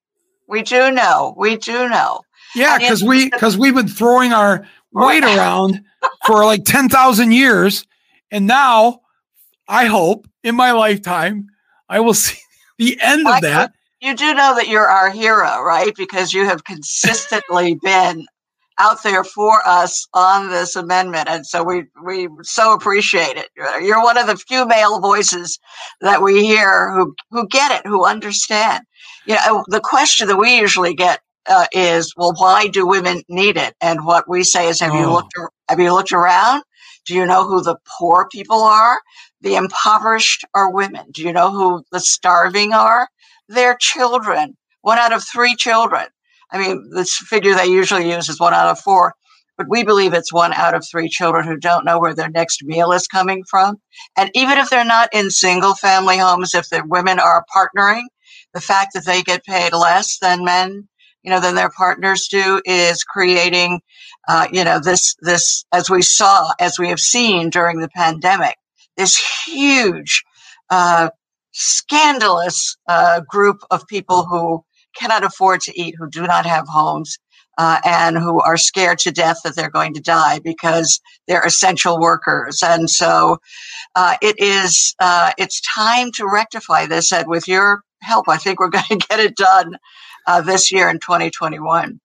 we 0.47 0.61
do 0.61 0.91
know. 0.91 1.33
We 1.37 1.57
do 1.57 1.89
know. 1.89 2.21
Yeah, 2.53 2.77
because 2.77 3.03
we 3.03 3.29
because 3.29 3.57
we've 3.57 3.73
been 3.73 3.87
throwing 3.87 4.33
our 4.33 4.67
weight 4.91 5.23
around 5.23 5.81
for 6.25 6.45
like 6.45 6.65
ten 6.65 6.89
thousand 6.89 7.31
years, 7.31 7.87
and 8.29 8.45
now 8.45 9.01
I 9.67 9.85
hope 9.85 10.27
in 10.43 10.55
my 10.55 10.73
lifetime 10.73 11.47
I 11.89 12.01
will 12.01 12.13
see 12.13 12.37
the 12.77 12.99
end 13.01 13.27
of 13.27 13.41
that. 13.41 13.73
You 14.05 14.15
do 14.15 14.33
know 14.33 14.55
that 14.55 14.67
you're 14.67 14.87
our 14.87 15.09
hero, 15.09 15.61
right? 15.61 15.93
Because 15.95 16.33
you 16.33 16.45
have 16.45 16.63
consistently 16.63 17.75
been 17.83 18.25
out 18.77 19.01
there 19.03 19.23
for 19.23 19.61
us 19.65 20.07
on 20.13 20.49
this 20.49 20.75
amendment, 20.75 21.29
and 21.29 21.45
so 21.45 21.63
we 21.63 21.85
we 22.03 22.27
so 22.43 22.73
appreciate 22.73 23.37
it. 23.37 23.49
You're 23.81 24.03
one 24.03 24.17
of 24.17 24.27
the 24.27 24.37
few 24.37 24.67
male 24.67 24.99
voices 24.99 25.57
that 26.01 26.21
we 26.21 26.45
hear 26.45 26.91
who 26.93 27.15
who 27.31 27.47
get 27.47 27.71
it, 27.71 27.87
who 27.87 28.05
understand 28.05 28.83
you 29.25 29.35
know, 29.35 29.63
the 29.67 29.79
question 29.79 30.27
that 30.27 30.37
we 30.37 30.57
usually 30.57 30.93
get 30.93 31.19
uh, 31.47 31.65
is, 31.71 32.13
well, 32.15 32.33
why 32.37 32.67
do 32.67 32.87
women 32.87 33.23
need 33.27 33.57
it? 33.57 33.75
And 33.81 34.05
what 34.05 34.29
we 34.29 34.43
say 34.43 34.67
is, 34.67 34.79
have 34.79 34.93
oh. 34.93 34.99
you 34.99 35.11
looked, 35.11 35.33
have 35.69 35.79
you 35.79 35.93
looked 35.93 36.11
around? 36.11 36.63
Do 37.05 37.13
you 37.13 37.25
know 37.25 37.47
who 37.47 37.61
the 37.61 37.77
poor 37.97 38.27
people 38.31 38.61
are? 38.61 38.99
The 39.41 39.55
impoverished 39.55 40.45
are 40.55 40.71
women. 40.71 41.11
Do 41.11 41.21
you 41.21 41.31
know 41.31 41.51
who 41.51 41.83
the 41.91 41.99
starving 41.99 42.73
are? 42.73 43.07
Their 43.47 43.75
children. 43.79 44.57
One 44.81 44.97
out 44.97 45.13
of 45.13 45.23
three 45.23 45.55
children. 45.55 46.07
I 46.51 46.59
mean, 46.59 46.89
this 46.93 47.17
figure 47.17 47.55
they 47.55 47.65
usually 47.65 48.11
use 48.11 48.29
is 48.29 48.39
one 48.39 48.53
out 48.53 48.67
of 48.67 48.79
four, 48.79 49.13
but 49.57 49.67
we 49.69 49.83
believe 49.83 50.13
it's 50.13 50.31
one 50.31 50.53
out 50.53 50.75
of 50.75 50.85
three 50.87 51.09
children 51.09 51.45
who 51.45 51.57
don't 51.57 51.85
know 51.85 51.99
where 51.99 52.13
their 52.13 52.29
next 52.29 52.63
meal 52.63 52.91
is 52.91 53.07
coming 53.07 53.43
from. 53.49 53.77
And 54.17 54.29
even 54.33 54.57
if 54.57 54.69
they're 54.69 54.85
not 54.85 55.09
in 55.13 55.31
single 55.31 55.73
family 55.75 56.17
homes, 56.17 56.53
if 56.53 56.69
the 56.69 56.83
women 56.85 57.19
are 57.19 57.45
partnering, 57.55 58.03
the 58.53 58.61
fact 58.61 58.93
that 58.93 59.05
they 59.05 59.21
get 59.21 59.43
paid 59.43 59.73
less 59.73 60.17
than 60.19 60.45
men, 60.45 60.87
you 61.23 61.31
know, 61.31 61.39
than 61.39 61.55
their 61.55 61.71
partners 61.71 62.27
do 62.27 62.61
is 62.65 63.03
creating, 63.03 63.81
uh, 64.27 64.47
you 64.51 64.63
know, 64.63 64.79
this, 64.79 65.15
this, 65.21 65.65
as 65.73 65.89
we 65.89 66.01
saw, 66.01 66.51
as 66.59 66.77
we 66.77 66.89
have 66.89 66.99
seen 66.99 67.49
during 67.49 67.79
the 67.79 67.89
pandemic, 67.89 68.55
this 68.97 69.17
huge, 69.45 70.23
uh, 70.69 71.09
scandalous, 71.55 72.77
uh, 72.87 73.21
group 73.21 73.61
of 73.71 73.87
people 73.87 74.25
who 74.25 74.63
cannot 74.95 75.23
afford 75.23 75.61
to 75.61 75.79
eat, 75.79 75.95
who 75.97 76.09
do 76.09 76.23
not 76.23 76.45
have 76.45 76.67
homes, 76.67 77.17
uh, 77.57 77.79
and 77.85 78.17
who 78.17 78.41
are 78.41 78.57
scared 78.57 78.99
to 78.99 79.11
death 79.11 79.37
that 79.43 79.55
they're 79.55 79.69
going 79.69 79.93
to 79.93 80.01
die 80.01 80.39
because 80.39 80.99
they're 81.27 81.43
essential 81.43 81.99
workers. 81.99 82.61
And 82.61 82.89
so 82.89 83.37
uh, 83.95 84.15
it 84.21 84.35
is 84.39 84.93
uh, 84.99 85.31
it's 85.37 85.61
time 85.61 86.11
to 86.15 86.27
rectify 86.27 86.85
this. 86.85 87.13
And 87.13 87.27
with 87.27 87.47
your 87.47 87.81
help. 88.05 88.29
I 88.29 88.37
think 88.37 88.59
we're 88.59 88.69
going 88.79 88.85
to 88.89 89.07
get 89.07 89.19
it 89.19 89.35
done 89.35 89.77
uh, 90.27 90.41
this 90.41 90.71
year 90.71 90.89
in 90.89 90.99
2021. 90.99 91.99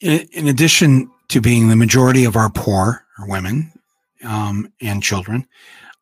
In, 0.00 0.28
in, 0.32 0.48
addition 0.48 1.10
to 1.28 1.40
being 1.40 1.68
the 1.68 1.76
majority 1.76 2.24
of 2.24 2.36
our 2.36 2.50
poor 2.50 3.04
are 3.18 3.28
women 3.28 3.72
um, 4.24 4.72
and 4.80 5.02
children, 5.02 5.46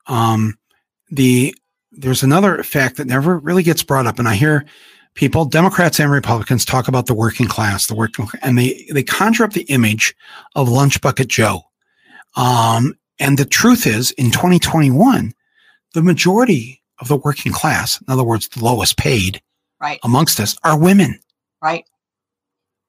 um, 0.06 0.58
the 1.10 1.54
there's 1.92 2.22
another 2.22 2.62
fact 2.62 2.96
that 2.96 3.06
never 3.06 3.38
really 3.38 3.62
gets 3.62 3.82
brought 3.82 4.06
up, 4.06 4.18
and 4.18 4.28
I 4.28 4.34
hear 4.34 4.64
people, 5.14 5.44
Democrats 5.44 6.00
and 6.00 6.10
Republicans, 6.10 6.64
talk 6.64 6.88
about 6.88 7.06
the 7.06 7.14
working 7.14 7.46
class, 7.46 7.86
the 7.86 7.94
working, 7.94 8.26
and 8.42 8.58
they 8.58 8.86
they 8.92 9.02
conjure 9.02 9.44
up 9.44 9.52
the 9.52 9.62
image 9.62 10.14
of 10.54 10.68
lunch 10.68 11.00
bucket 11.00 11.28
Joe. 11.28 11.62
Um, 12.36 12.94
and 13.18 13.38
the 13.38 13.44
truth 13.44 13.86
is, 13.86 14.10
in 14.12 14.30
2021, 14.30 15.32
the 15.94 16.02
majority 16.02 16.82
of 16.98 17.08
the 17.08 17.16
working 17.16 17.52
class, 17.52 18.00
in 18.00 18.12
other 18.12 18.24
words, 18.24 18.48
the 18.48 18.64
lowest 18.64 18.96
paid 18.96 19.42
right. 19.80 20.00
amongst 20.02 20.40
us, 20.40 20.56
are 20.64 20.78
women. 20.78 21.20
Right. 21.62 21.84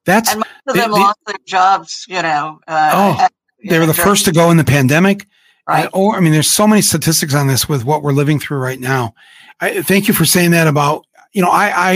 That's 0.06 0.32
and 0.32 0.40
most 0.40 0.48
of 0.68 0.74
them 0.74 0.90
they, 0.90 0.98
lost 0.98 1.18
their 1.26 1.36
jobs. 1.46 2.06
You 2.08 2.22
know. 2.22 2.60
Uh, 2.66 3.18
oh, 3.20 3.28
they 3.68 3.78
were 3.78 3.86
the 3.86 3.94
first 3.94 4.24
to 4.26 4.32
go 4.32 4.50
in 4.50 4.56
the 4.56 4.64
pandemic. 4.64 5.26
Right. 5.66 5.88
or 5.94 6.14
I 6.14 6.20
mean, 6.20 6.32
there's 6.32 6.50
so 6.50 6.66
many 6.66 6.82
statistics 6.82 7.34
on 7.34 7.46
this 7.46 7.68
with 7.68 7.84
what 7.84 8.02
we're 8.02 8.12
living 8.12 8.38
through 8.38 8.58
right 8.58 8.78
now. 8.78 9.14
I 9.60 9.80
thank 9.82 10.08
you 10.08 10.14
for 10.14 10.26
saying 10.26 10.50
that 10.50 10.66
about 10.66 11.06
you 11.32 11.40
know 11.40 11.50
I 11.50 11.72
I 11.74 11.92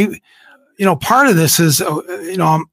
you 0.78 0.86
know 0.86 0.96
part 0.96 1.28
of 1.28 1.36
this 1.36 1.60
is 1.60 1.82
uh, 1.82 2.00
you 2.22 2.38
know 2.38 2.46
I'm, 2.46 2.64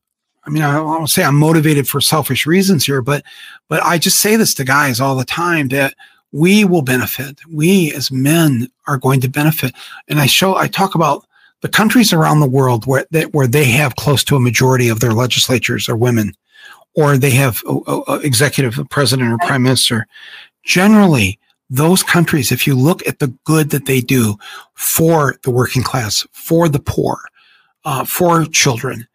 I 0.45 0.49
mean 0.49 0.63
I 0.63 0.73
don't 0.75 1.09
say 1.09 1.23
I'm 1.23 1.35
motivated 1.35 1.87
for 1.87 1.99
selfish 1.99 2.45
reasons 2.45 2.85
here, 2.85 3.01
but 3.01 3.23
but 3.67 3.83
I 3.83 3.97
just 3.97 4.19
say 4.19 4.37
this 4.37 4.53
to 4.53 4.63
guys 4.63 5.01
all 5.01 5.17
the 5.17 5.25
time 5.25 5.67
that 5.69 5.95
we 6.35 6.65
will 6.65 6.81
benefit. 6.81 7.39
We 7.49 7.93
as 7.93 8.11
men 8.11 8.67
are 8.87 8.97
going 8.97 9.21
to 9.21 9.29
benefit. 9.29 9.73
And 10.09 10.19
I 10.19 10.25
show, 10.25 10.57
I 10.57 10.67
talk 10.67 10.93
about 10.93 11.25
the 11.61 11.69
countries 11.69 12.11
around 12.11 12.41
the 12.41 12.45
world 12.45 12.85
where 12.85 13.05
that 13.11 13.33
where 13.33 13.47
they 13.47 13.63
have 13.63 13.95
close 13.95 14.21
to 14.25 14.35
a 14.35 14.41
majority 14.41 14.89
of 14.89 14.99
their 14.99 15.13
legislatures 15.13 15.87
are 15.87 15.95
women, 15.95 16.33
or 16.93 17.17
they 17.17 17.31
have 17.31 17.61
a, 17.65 18.01
a 18.07 18.19
executive 18.19 18.77
president 18.89 19.31
or 19.31 19.37
prime 19.47 19.63
minister, 19.63 20.07
generally 20.65 21.39
those 21.69 22.03
countries, 22.03 22.51
if 22.51 22.67
you 22.67 22.75
look 22.75 23.05
at 23.07 23.19
the 23.19 23.33
good 23.45 23.69
that 23.71 23.85
they 23.85 24.01
do 24.01 24.37
for 24.73 25.35
the 25.43 25.51
working 25.51 25.83
class, 25.83 26.27
for 26.31 26.69
the 26.69 26.79
poor, 26.79 27.19
uh, 27.85 28.05
for 28.05 28.45
children, 28.45 29.07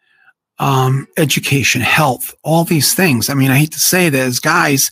um, 0.59 1.07
education, 1.17 1.81
health, 1.81 2.33
all 2.43 2.63
these 2.63 2.93
things. 2.93 3.29
I 3.29 3.33
mean, 3.33 3.51
I 3.51 3.57
hate 3.57 3.71
to 3.71 3.79
say 3.79 4.09
that 4.09 4.19
as 4.19 4.39
guys, 4.39 4.91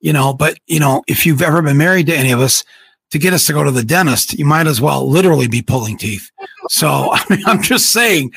you 0.00 0.12
know, 0.12 0.34
but 0.34 0.58
you 0.66 0.80
know, 0.80 1.02
if 1.06 1.24
you've 1.24 1.42
ever 1.42 1.62
been 1.62 1.78
married 1.78 2.06
to 2.06 2.16
any 2.16 2.32
of 2.32 2.40
us, 2.40 2.64
to 3.10 3.18
get 3.18 3.32
us 3.32 3.46
to 3.46 3.52
go 3.52 3.62
to 3.62 3.70
the 3.70 3.84
dentist, 3.84 4.34
you 4.34 4.44
might 4.44 4.66
as 4.66 4.80
well 4.80 5.08
literally 5.08 5.46
be 5.46 5.62
pulling 5.62 5.96
teeth. 5.96 6.30
So 6.68 6.88
I 7.12 7.24
mean, 7.30 7.46
I'm 7.46 7.62
just 7.62 7.92
saying. 7.92 8.32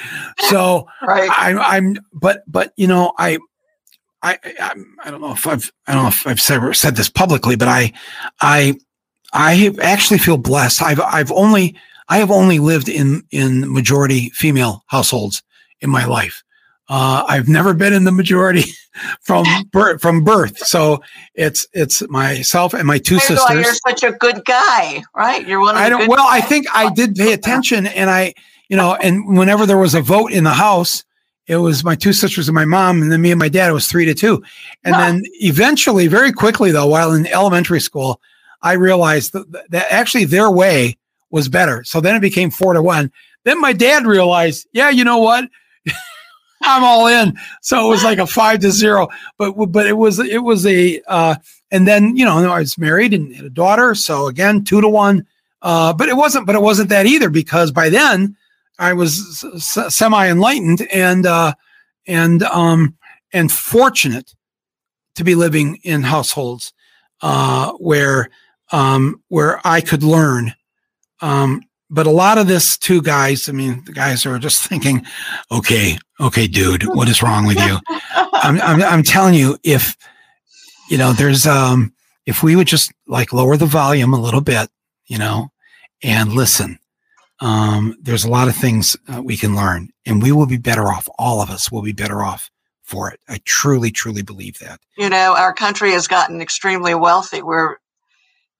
So 0.49 0.87
right. 1.01 1.29
I, 1.31 1.77
I'm, 1.77 1.97
but 2.13 2.43
but 2.47 2.73
you 2.77 2.87
know, 2.87 3.13
I 3.17 3.39
I, 4.21 4.37
I, 4.43 4.73
I 5.03 5.11
don't 5.11 5.21
know 5.21 5.33
if 5.33 5.45
I've 5.45 5.71
I 5.85 5.93
don't 5.93 6.03
know 6.03 6.09
if 6.09 6.25
I've 6.25 6.41
said, 6.41 6.75
said 6.75 6.95
this 6.95 7.09
publicly, 7.09 7.55
but 7.55 7.67
I 7.67 7.93
I 8.41 8.75
I 9.33 9.73
actually 9.81 10.19
feel 10.19 10.37
blessed. 10.37 10.81
I've 10.81 11.01
I've 11.01 11.31
only 11.31 11.75
I 12.09 12.17
have 12.17 12.31
only 12.31 12.59
lived 12.59 12.89
in 12.89 13.23
in 13.31 13.71
majority 13.71 14.29
female 14.31 14.83
households 14.87 15.43
in 15.81 15.89
my 15.89 16.05
life. 16.05 16.43
Uh, 16.89 17.25
I've 17.27 17.49
never 17.49 17.73
been 17.73 17.91
in 17.91 18.05
the 18.05 18.13
majority 18.13 18.63
from 19.21 19.45
birth, 19.71 20.01
from 20.01 20.23
birth. 20.23 20.57
So 20.59 21.01
it's 21.35 21.67
it's 21.73 22.07
myself 22.09 22.73
and 22.73 22.87
my 22.87 22.97
two 22.97 23.19
sisters. 23.19 23.65
You're 23.65 23.73
such 23.87 24.03
a 24.03 24.13
good 24.13 24.45
guy, 24.45 25.03
right? 25.15 25.45
You're 25.45 25.59
one. 25.59 25.75
Of 25.75 25.81
I 25.81 25.89
don't. 25.89 26.07
well, 26.07 26.25
guys. 26.25 26.43
I 26.43 26.45
think 26.45 26.67
I 26.73 26.91
did 26.93 27.15
pay 27.15 27.33
attention, 27.33 27.87
and 27.87 28.09
I, 28.09 28.33
you 28.69 28.77
know, 28.77 28.95
and 28.95 29.37
whenever 29.37 29.65
there 29.65 29.77
was 29.77 29.95
a 29.95 30.01
vote 30.01 30.31
in 30.31 30.45
the 30.45 30.53
house, 30.53 31.03
it 31.47 31.57
was 31.57 31.83
my 31.83 31.95
two 31.95 32.13
sisters 32.13 32.47
and 32.47 32.55
my 32.55 32.65
mom, 32.65 33.01
and 33.01 33.11
then 33.11 33.21
me 33.21 33.31
and 33.31 33.39
my 33.39 33.49
dad. 33.49 33.69
It 33.69 33.73
was 33.73 33.87
three 33.87 34.05
to 34.05 34.13
two, 34.13 34.43
and 34.83 34.93
then 34.95 35.23
eventually, 35.41 36.07
very 36.07 36.31
quickly 36.31 36.71
though, 36.71 36.87
while 36.87 37.13
in 37.13 37.27
elementary 37.27 37.81
school, 37.81 38.21
I 38.61 38.73
realized 38.73 39.33
that, 39.33 39.69
that 39.71 39.87
actually 39.91 40.25
their 40.25 40.51
way 40.51 40.97
was 41.29 41.49
better. 41.49 41.83
So 41.83 42.01
then 42.01 42.15
it 42.15 42.21
became 42.21 42.51
four 42.51 42.73
to 42.73 42.81
one. 42.81 43.11
Then 43.43 43.61
my 43.61 43.73
dad 43.73 44.05
realized, 44.05 44.67
yeah, 44.73 44.89
you 44.89 45.03
know 45.03 45.19
what? 45.19 45.49
I'm 46.63 46.83
all 46.83 47.07
in. 47.07 47.37
So 47.61 47.85
it 47.85 47.89
was 47.89 48.03
like 48.03 48.19
a 48.19 48.27
five 48.27 48.59
to 48.59 48.71
zero, 48.71 49.07
but 49.37 49.53
but 49.53 49.87
it 49.87 49.93
was 49.93 50.19
it 50.19 50.43
was 50.43 50.65
a 50.65 51.01
uh, 51.07 51.35
and 51.71 51.87
then 51.87 52.15
you 52.15 52.25
know 52.25 52.37
I 52.37 52.59
was 52.59 52.77
married 52.77 53.13
and 53.13 53.33
had 53.35 53.45
a 53.45 53.49
daughter, 53.49 53.95
so 53.95 54.27
again 54.27 54.63
two 54.63 54.81
to 54.81 54.89
one. 54.89 55.25
Uh, 55.61 55.91
but 55.91 56.07
it 56.07 56.15
wasn't 56.15 56.45
but 56.45 56.55
it 56.55 56.61
wasn't 56.61 56.89
that 56.89 57.07
either 57.07 57.29
because 57.29 57.71
by 57.71 57.89
then 57.89 58.36
I 58.79 58.93
was 58.93 59.43
s- 59.55 59.95
semi 59.95 60.29
enlightened 60.29 60.87
and 60.91 61.25
uh, 61.25 61.53
and 62.07 62.43
um, 62.43 62.95
and 63.33 63.51
fortunate 63.51 64.33
to 65.15 65.23
be 65.23 65.35
living 65.35 65.79
in 65.83 66.03
households 66.03 66.73
uh, 67.21 67.71
where 67.73 68.29
um, 68.71 69.21
where 69.29 69.59
I 69.65 69.81
could 69.81 70.03
learn. 70.03 70.53
Um, 71.21 71.63
but 71.89 72.05
a 72.05 72.11
lot 72.11 72.37
of 72.37 72.47
this 72.47 72.77
too, 72.77 73.01
guys. 73.01 73.47
I 73.47 73.53
mean, 73.53 73.83
the 73.85 73.93
guys 73.93 74.25
are 74.25 74.37
just 74.39 74.63
thinking, 74.67 75.05
okay, 75.51 75.97
okay, 76.19 76.47
dude, 76.47 76.83
what 76.83 77.07
is 77.07 77.23
wrong 77.23 77.45
with 77.45 77.57
you? 77.59 77.77
I'm, 78.33 78.61
I'm, 78.61 78.83
I'm 78.83 79.03
telling 79.03 79.33
you, 79.33 79.57
if 79.63 79.95
you 80.89 80.97
know, 80.97 81.13
there's 81.13 81.45
um, 81.47 81.93
if 82.25 82.43
we 82.43 82.55
would 82.55 82.67
just 82.67 82.91
like 83.07 83.33
lower 83.33 83.57
the 83.57 83.65
volume 83.65 84.13
a 84.13 84.19
little 84.21 84.41
bit, 84.41 84.69
you 85.07 85.17
know, 85.17 85.49
and 86.03 86.33
listen, 86.33 86.77
um, 87.39 87.95
there's 88.01 88.23
a 88.23 88.29
lot 88.29 88.47
of 88.47 88.55
things 88.55 88.95
uh, 89.07 89.21
we 89.21 89.37
can 89.37 89.55
learn 89.55 89.89
and 90.05 90.21
we 90.21 90.31
will 90.31 90.45
be 90.45 90.57
better 90.57 90.87
off. 90.87 91.07
All 91.17 91.41
of 91.41 91.49
us 91.49 91.71
will 91.71 91.81
be 91.81 91.91
better 91.91 92.23
off 92.23 92.49
for 92.83 93.11
it. 93.11 93.19
I 93.27 93.39
truly, 93.45 93.91
truly 93.91 94.21
believe 94.21 94.59
that. 94.59 94.79
You 94.97 95.09
know, 95.09 95.35
our 95.37 95.53
country 95.53 95.91
has 95.91 96.07
gotten 96.07 96.41
extremely 96.41 96.95
wealthy. 96.95 97.41
We're, 97.41 97.75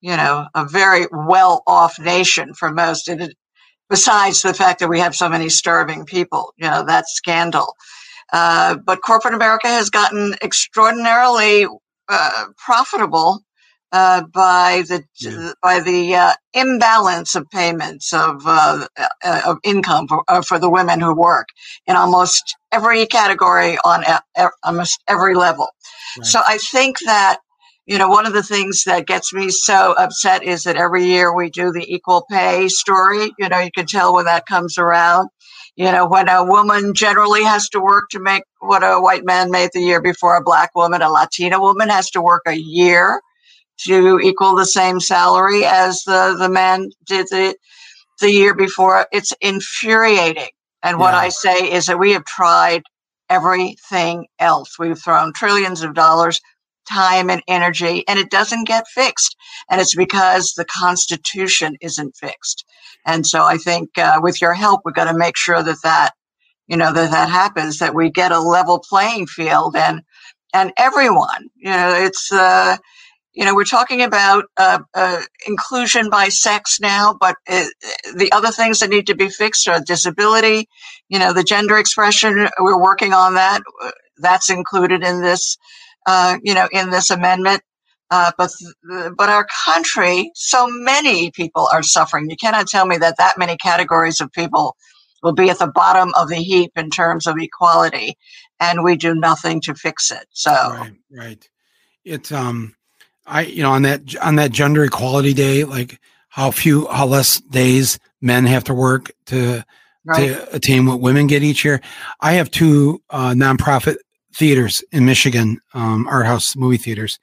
you 0.02 0.16
know, 0.16 0.48
a 0.54 0.66
very 0.66 1.08
well 1.12 1.64
off 1.66 1.98
nation 1.98 2.54
for 2.54 2.72
most. 2.72 3.08
And 3.08 3.22
it, 3.22 3.38
besides 3.90 4.42
the 4.42 4.54
fact 4.54 4.80
that 4.82 4.90
we 4.90 5.00
have 5.00 5.16
so 5.16 5.30
many 5.30 5.50
starving 5.50 6.06
people, 6.06 6.54
you 6.58 6.70
know, 6.70 6.84
that 6.86 7.08
scandal. 7.08 7.74
Uh, 8.34 8.76
but 8.76 9.02
corporate 9.02 9.34
America 9.34 9.68
has 9.68 9.90
gotten 9.90 10.36
extraordinarily 10.44 11.66
uh, 12.10 12.46
profitable 12.58 13.42
uh, 13.92 14.24
by 14.34 14.84
the 14.88 15.04
yeah. 15.20 15.52
by 15.62 15.80
the 15.80 16.16
uh, 16.16 16.34
imbalance 16.54 17.36
of 17.36 17.50
payments 17.52 18.14
of 18.14 18.42
uh, 18.46 18.88
uh 19.24 19.42
of 19.46 19.58
income 19.64 20.08
for, 20.08 20.24
uh, 20.28 20.42
for 20.42 20.60
the 20.60 20.70
women 20.70 21.00
who 21.00 21.16
work 21.16 21.48
in 21.86 21.96
almost 21.96 22.56
every 22.72 23.06
category 23.06 23.78
on 23.86 24.04
almost 24.64 25.02
every 25.08 25.36
level. 25.36 25.70
Right. 26.18 26.26
So 26.26 26.42
I 26.46 26.58
think 26.58 26.98
that 27.06 27.38
you 27.86 27.98
know 27.98 28.10
one 28.10 28.26
of 28.26 28.34
the 28.34 28.44
things 28.44 28.84
that 28.86 29.08
gets 29.08 29.34
me 29.34 29.50
so 29.50 29.94
upset 29.98 30.44
is 30.44 30.64
that 30.64 30.76
every 30.76 31.06
year 31.06 31.34
we 31.34 31.50
do 31.50 31.72
the 31.72 31.86
equal 31.88 32.26
pay 32.30 32.68
story. 32.68 33.32
You 33.40 33.48
know, 33.48 33.60
you 33.60 33.72
can 33.72 33.86
tell 33.86 34.16
when 34.16 34.26
that 34.26 34.46
comes 34.46 34.78
around. 34.78 35.30
You 35.78 35.92
know, 35.92 36.08
when 36.08 36.28
a 36.28 36.44
woman 36.44 36.96
generally 36.96 37.44
has 37.44 37.70
to 37.70 37.80
work 37.80 38.10
to 38.10 38.20
make 38.20 38.42
what 38.60 38.84
a 38.84 39.00
white 39.00 39.24
man 39.24 39.52
made 39.52 39.70
the 39.74 39.80
year 39.80 40.02
before, 40.02 40.36
a 40.36 40.44
black 40.44 40.72
woman, 40.76 41.04
a 41.04 41.10
Latina 41.10 41.60
woman 41.62 41.90
has 41.90 42.10
to 42.12 42.22
work 42.22 42.42
a 42.48 42.56
year 42.56 43.22
to 43.86 44.20
equal 44.20 44.56
the 44.56 44.66
same 44.66 45.00
salary 45.00 45.66
as 45.66 46.04
the, 46.04 46.36
the 46.38 46.50
man 46.50 46.90
did 47.06 47.28
the, 47.30 47.56
the 48.20 48.32
year 48.32 48.56
before. 48.56 49.08
It's 49.12 49.34
infuriating. 49.42 50.50
And 50.84 51.00
what. 51.00 51.14
I 51.14 51.30
say 51.30 51.72
is 51.72 51.88
that 51.88 52.00
we 52.00 52.12
have 52.14 52.26
tried 52.26 52.84
everything 53.30 54.28
else. 54.40 54.78
We've 54.80 54.98
thrown 54.98 55.34
trillions 55.34 55.82
of 55.82 55.94
dollars, 55.94 56.40
time 56.90 57.30
and 57.30 57.42
energy, 57.48 58.04
and 58.08 58.18
it 58.18 58.30
doesn't 58.30 58.68
get 58.68 58.88
fixed. 58.88 59.36
And 59.70 59.82
it's 59.82 59.96
because 59.96 60.54
the 60.54 60.66
Constitution 60.66 61.76
isn't 61.82 62.16
fixed. 62.16 62.64
And 63.06 63.26
so 63.26 63.44
I 63.44 63.58
think 63.58 63.98
uh, 63.98 64.20
with 64.22 64.42
your 64.42 64.54
help, 64.54 64.82
we've 64.86 64.96
got 64.96 65.12
to 65.12 65.18
make 65.18 65.36
sure 65.36 65.62
that 65.64 65.82
that, 65.84 66.12
you 66.68 66.78
know, 66.78 66.94
that 66.94 67.12
that 67.12 67.30
happens, 67.30 67.80
that 67.80 67.96
we 67.96 68.10
get 68.10 68.32
a 68.32 68.40
level 68.40 68.80
playing 68.88 69.28
field 69.28 69.76
and, 69.76 70.02
and 70.54 70.72
everyone, 70.78 71.48
you 71.56 71.72
know, 71.72 71.94
it's, 71.94 72.32
uh, 72.32 72.78
you 73.38 73.46
know, 73.46 73.54
we're 73.54 73.66
talking 73.66 74.02
about 74.02 74.46
uh, 74.58 74.80
uh, 74.96 75.22
inclusion 75.46 76.10
by 76.10 76.28
sex 76.28 76.80
now, 76.82 77.16
but 77.22 77.36
uh, 77.48 77.66
the 78.16 78.32
other 78.32 78.50
things 78.50 78.80
that 78.80 78.90
need 78.90 79.06
to 79.06 79.16
be 79.16 79.30
fixed 79.30 79.68
are 79.68 79.80
disability, 79.80 80.68
you 81.08 81.20
know, 81.20 81.34
the 81.34 81.44
gender 81.44 81.78
expression. 81.78 82.50
We're 82.60 82.82
working 82.82 83.14
on 83.14 83.36
that. 83.36 83.62
That's 84.18 84.50
included 84.50 85.04
in 85.04 85.22
this, 85.22 85.56
uh, 86.08 86.40
you 86.42 86.56
know, 86.56 86.68
in 86.72 86.90
this 86.90 87.12
amendment. 87.12 87.62
Uh, 88.10 88.32
but 88.40 88.50
but 89.16 89.30
our 89.30 89.46
country, 89.66 90.32
so 90.34 90.66
many 90.68 91.30
people 91.30 91.68
are 91.72 91.84
suffering. 91.84 92.32
You 92.32 92.38
cannot 92.38 92.66
tell 92.66 92.88
me 92.88 92.98
that 92.98 93.18
that 93.20 93.38
many 93.38 93.56
categories 93.58 94.20
of 94.20 94.32
people 94.32 94.76
will 95.22 95.34
be 95.34 95.52
at 95.52 95.60
the 95.60 95.68
bottom 95.68 96.12
of 96.16 96.30
the 96.30 96.38
heap 96.38 96.72
in 96.76 96.90
terms 96.90 97.28
of 97.28 97.36
equality, 97.38 98.16
and 98.60 98.84
we 98.84 98.96
do 98.96 99.14
nothing 99.14 99.62
to 99.62 99.76
fix 99.76 100.10
it. 100.10 100.26
So 100.32 100.52
right, 100.52 100.94
right. 101.12 101.50
It's 102.04 102.32
um 102.32 102.77
I 103.28 103.42
you 103.42 103.62
know 103.62 103.72
on 103.72 103.84
that 103.84 104.16
on 104.22 104.36
that 104.36 104.52
gender 104.52 104.84
equality 104.84 105.34
day, 105.34 105.64
like 105.64 106.00
how 106.30 106.52
few 106.52 106.88
how 106.88 107.06
less 107.06 107.40
days 107.42 108.00
men 108.22 108.46
have 108.46 108.64
to 108.66 108.74
work 108.74 109.12
to 109.28 109.64
right. 110.06 110.36
to 110.36 110.56
attain 110.56 110.86
what 110.86 111.02
women 111.02 111.28
get 111.28 111.44
each 111.44 111.64
year. 111.66 111.82
I 112.22 112.34
have 112.34 112.50
two 112.50 113.02
uh, 113.10 113.32
nonprofit 113.32 113.98
theaters 114.34 114.84
in 114.92 115.06
Michigan, 115.06 115.60
um, 115.74 116.08
art 116.08 116.26
house 116.26 116.56
movie 116.56 116.78
theaters, 116.78 117.20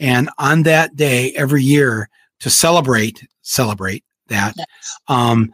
and 0.00 0.28
on 0.38 0.64
that 0.64 0.96
day 0.96 1.32
every 1.36 1.62
year 1.62 2.08
to 2.40 2.50
celebrate 2.50 3.26
celebrate 3.42 4.04
that, 4.28 4.54
yes. 4.56 4.66
um, 5.08 5.52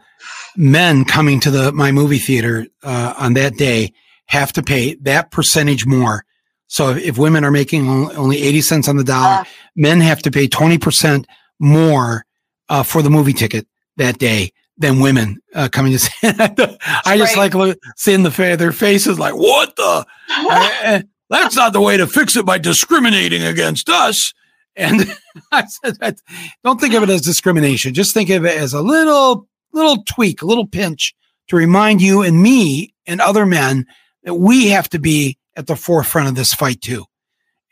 men 0.55 1.05
coming 1.05 1.39
to 1.41 1.51
the 1.51 1.71
my 1.71 1.91
movie 1.91 2.17
theater 2.17 2.65
uh, 2.83 3.13
on 3.17 3.33
that 3.33 3.55
day 3.55 3.93
have 4.25 4.53
to 4.53 4.63
pay 4.63 4.95
that 4.95 5.29
percentage 5.31 5.85
more 5.85 6.25
so 6.71 6.91
if, 6.91 7.17
women 7.17 7.43
are 7.43 7.51
making 7.51 7.85
only 8.15 8.41
80 8.41 8.61
cents 8.61 8.87
on 8.87 8.95
the 8.95 9.03
dollar, 9.03 9.41
uh, 9.41 9.43
men 9.75 9.99
have 9.99 10.21
to 10.21 10.31
pay 10.31 10.47
20% 10.47 11.25
more 11.59 12.25
uh, 12.69 12.81
for 12.81 13.01
the 13.01 13.09
movie 13.09 13.33
ticket 13.33 13.67
that 13.97 14.19
day 14.19 14.53
than 14.77 15.01
women 15.01 15.41
uh, 15.53 15.67
coming 15.69 15.91
to 15.91 15.99
see 15.99 16.13
it. 16.23 16.79
I 17.05 17.17
just 17.17 17.35
right. 17.35 17.53
like 17.53 17.77
seeing 17.97 18.23
the 18.23 18.31
fa- 18.31 18.55
their 18.55 18.71
faces 18.71 19.19
like, 19.19 19.35
what 19.35 19.75
the? 19.75 20.05
That's 21.29 21.57
not 21.57 21.73
the 21.73 21.81
way 21.81 21.97
to 21.97 22.07
fix 22.07 22.37
it 22.37 22.45
by 22.45 22.57
discriminating 22.57 23.43
against 23.43 23.89
us. 23.89 24.33
And 24.77 25.13
I 25.51 25.65
said, 25.65 26.15
don't 26.63 26.79
think 26.79 26.93
of 26.93 27.03
it 27.03 27.09
as 27.09 27.19
discrimination. 27.19 27.93
Just 27.93 28.13
think 28.13 28.29
of 28.29 28.45
it 28.45 28.57
as 28.57 28.73
a 28.73 28.81
little, 28.81 29.45
little 29.73 30.03
tweak, 30.03 30.41
a 30.41 30.45
little 30.45 30.67
pinch 30.67 31.13
to 31.49 31.57
remind 31.57 32.01
you 32.01 32.21
and 32.21 32.41
me 32.41 32.93
and 33.05 33.19
other 33.19 33.45
men 33.45 33.85
that 34.23 34.35
we 34.35 34.69
have 34.69 34.87
to 34.91 34.99
be 34.99 35.37
at 35.55 35.67
the 35.67 35.75
forefront 35.75 36.29
of 36.29 36.35
this 36.35 36.53
fight 36.53 36.81
too. 36.81 37.05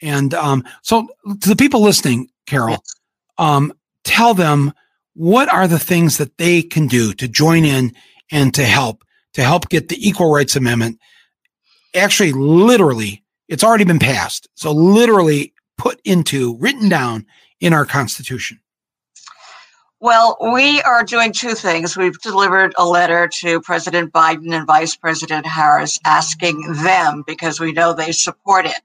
And 0.01 0.33
um, 0.33 0.63
so, 0.81 1.07
to 1.41 1.49
the 1.49 1.55
people 1.55 1.81
listening, 1.81 2.29
Carol, 2.45 2.71
yes. 2.71 2.95
um, 3.37 3.73
tell 4.03 4.33
them 4.33 4.73
what 5.13 5.51
are 5.51 5.67
the 5.67 5.79
things 5.79 6.17
that 6.17 6.37
they 6.37 6.61
can 6.61 6.87
do 6.87 7.13
to 7.13 7.27
join 7.27 7.65
in 7.65 7.93
and 8.31 8.53
to 8.53 8.63
help 8.63 9.03
to 9.33 9.43
help 9.43 9.69
get 9.69 9.89
the 9.89 10.07
Equal 10.07 10.31
Rights 10.31 10.55
Amendment 10.55 10.99
actually 11.95 12.31
literally 12.31 13.23
it's 13.49 13.63
already 13.63 13.83
been 13.83 13.99
passed. 13.99 14.47
So 14.55 14.71
literally 14.71 15.53
put 15.77 15.99
into 16.05 16.55
written 16.57 16.87
down 16.87 17.25
in 17.59 17.73
our 17.73 17.85
constitution. 17.85 18.59
Well, 20.01 20.37
we 20.53 20.81
are 20.83 21.03
doing 21.03 21.33
two 21.33 21.55
things. 21.55 21.97
We've 21.97 22.17
delivered 22.21 22.73
a 22.77 22.87
letter 22.87 23.27
to 23.41 23.59
President 23.59 24.13
Biden 24.13 24.55
and 24.55 24.65
Vice 24.65 24.95
President 24.95 25.45
Harris 25.45 25.99
asking 26.05 26.61
them, 26.83 27.23
because 27.27 27.59
we 27.59 27.73
know 27.73 27.91
they 27.93 28.13
support 28.13 28.65
it, 28.65 28.79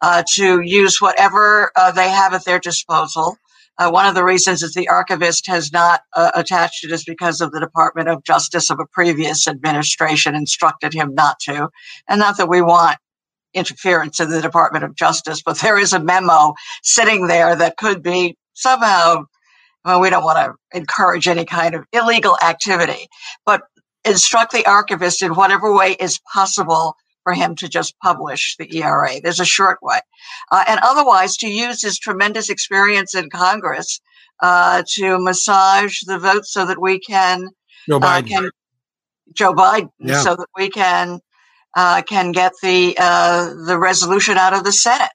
uh, 0.00 0.22
to 0.34 0.60
use 0.60 1.00
whatever 1.00 1.72
uh, 1.74 1.90
they 1.90 2.08
have 2.08 2.34
at 2.34 2.44
their 2.44 2.60
disposal. 2.60 3.36
Uh, 3.78 3.90
one 3.90 4.06
of 4.06 4.14
the 4.14 4.22
reasons 4.24 4.62
is 4.62 4.74
the 4.74 4.88
archivist 4.88 5.48
has 5.48 5.72
not 5.72 6.02
uh, 6.14 6.30
attached 6.36 6.84
it 6.84 6.92
is 6.92 7.04
because 7.04 7.40
of 7.40 7.50
the 7.50 7.58
Department 7.58 8.08
of 8.08 8.22
Justice 8.22 8.70
of 8.70 8.78
a 8.78 8.86
previous 8.86 9.48
administration 9.48 10.36
instructed 10.36 10.94
him 10.94 11.16
not 11.16 11.40
to. 11.40 11.68
And 12.08 12.20
not 12.20 12.36
that 12.36 12.48
we 12.48 12.62
want 12.62 12.98
interference 13.54 14.20
in 14.20 14.30
the 14.30 14.42
Department 14.42 14.84
of 14.84 14.94
Justice, 14.94 15.42
but 15.44 15.58
there 15.58 15.78
is 15.78 15.92
a 15.92 15.98
memo 16.00 16.54
sitting 16.84 17.26
there 17.26 17.56
that 17.56 17.76
could 17.76 18.04
be 18.04 18.36
somehow 18.52 19.24
well, 19.84 20.00
we 20.00 20.10
don't 20.10 20.24
want 20.24 20.38
to 20.38 20.78
encourage 20.78 21.28
any 21.28 21.44
kind 21.44 21.74
of 21.74 21.84
illegal 21.92 22.36
activity, 22.42 23.08
but 23.44 23.62
instruct 24.04 24.52
the 24.52 24.66
archivist 24.66 25.22
in 25.22 25.34
whatever 25.34 25.74
way 25.74 25.92
is 26.00 26.20
possible 26.32 26.96
for 27.22 27.32
him 27.32 27.56
to 27.56 27.68
just 27.68 27.98
publish 28.00 28.56
the 28.58 28.76
ERA. 28.76 29.20
There's 29.22 29.40
a 29.40 29.44
short 29.44 29.78
way. 29.82 29.98
Uh, 30.52 30.64
and 30.68 30.78
otherwise, 30.82 31.36
to 31.38 31.48
use 31.48 31.82
his 31.82 31.98
tremendous 31.98 32.50
experience 32.50 33.14
in 33.14 33.30
Congress 33.30 34.00
uh, 34.40 34.82
to 34.90 35.18
massage 35.18 36.00
the 36.06 36.18
vote 36.18 36.44
so 36.44 36.66
that 36.66 36.80
we 36.80 36.98
can. 37.00 37.48
Joe 37.88 37.96
uh, 37.96 38.00
Biden. 38.00 38.28
Can, 38.28 38.50
Joe 39.32 39.54
Biden, 39.54 39.90
yeah. 39.98 40.20
so 40.20 40.36
that 40.36 40.48
we 40.56 40.68
can 40.68 41.20
uh, 41.74 42.02
can 42.02 42.32
get 42.32 42.52
the 42.62 42.94
uh, 42.98 43.52
the 43.66 43.78
resolution 43.78 44.36
out 44.36 44.52
of 44.52 44.64
the 44.64 44.72
Senate. 44.72 45.10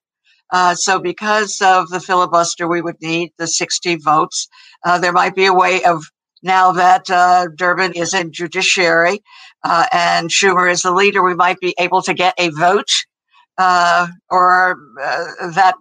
Uh, 0.51 0.73
so, 0.75 0.99
because 0.99 1.61
of 1.61 1.89
the 1.89 1.99
filibuster, 1.99 2.67
we 2.67 2.81
would 2.81 2.99
need 3.01 3.31
the 3.37 3.47
60 3.47 3.97
votes. 3.97 4.47
Uh, 4.83 4.97
there 4.97 5.11
might 5.11 5.35
be 5.35 5.45
a 5.45 5.53
way 5.53 5.83
of 5.83 6.03
now 6.41 6.71
that 6.71 7.09
uh, 7.09 7.47
Durbin 7.55 7.93
is 7.93 8.13
in 8.13 8.31
judiciary 8.31 9.21
uh, 9.63 9.85
and 9.91 10.29
Schumer 10.29 10.71
is 10.71 10.83
the 10.83 10.91
leader, 10.91 11.21
we 11.21 11.35
might 11.35 11.59
be 11.59 11.75
able 11.77 12.01
to 12.03 12.13
get 12.13 12.33
a 12.37 12.49
vote 12.49 12.89
uh, 13.57 14.07
or 14.29 14.77
uh, 15.01 15.51
that 15.51 15.75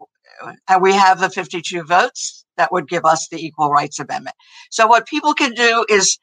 we 0.80 0.92
have 0.92 1.20
the 1.20 1.30
52 1.30 1.84
votes 1.84 2.44
that 2.56 2.72
would 2.72 2.88
give 2.88 3.04
us 3.04 3.28
the 3.28 3.38
Equal 3.38 3.70
Rights 3.70 4.00
Amendment. 4.00 4.34
So, 4.70 4.86
what 4.86 5.06
people 5.06 5.32
can 5.32 5.52
do 5.52 5.86
is 5.88 6.18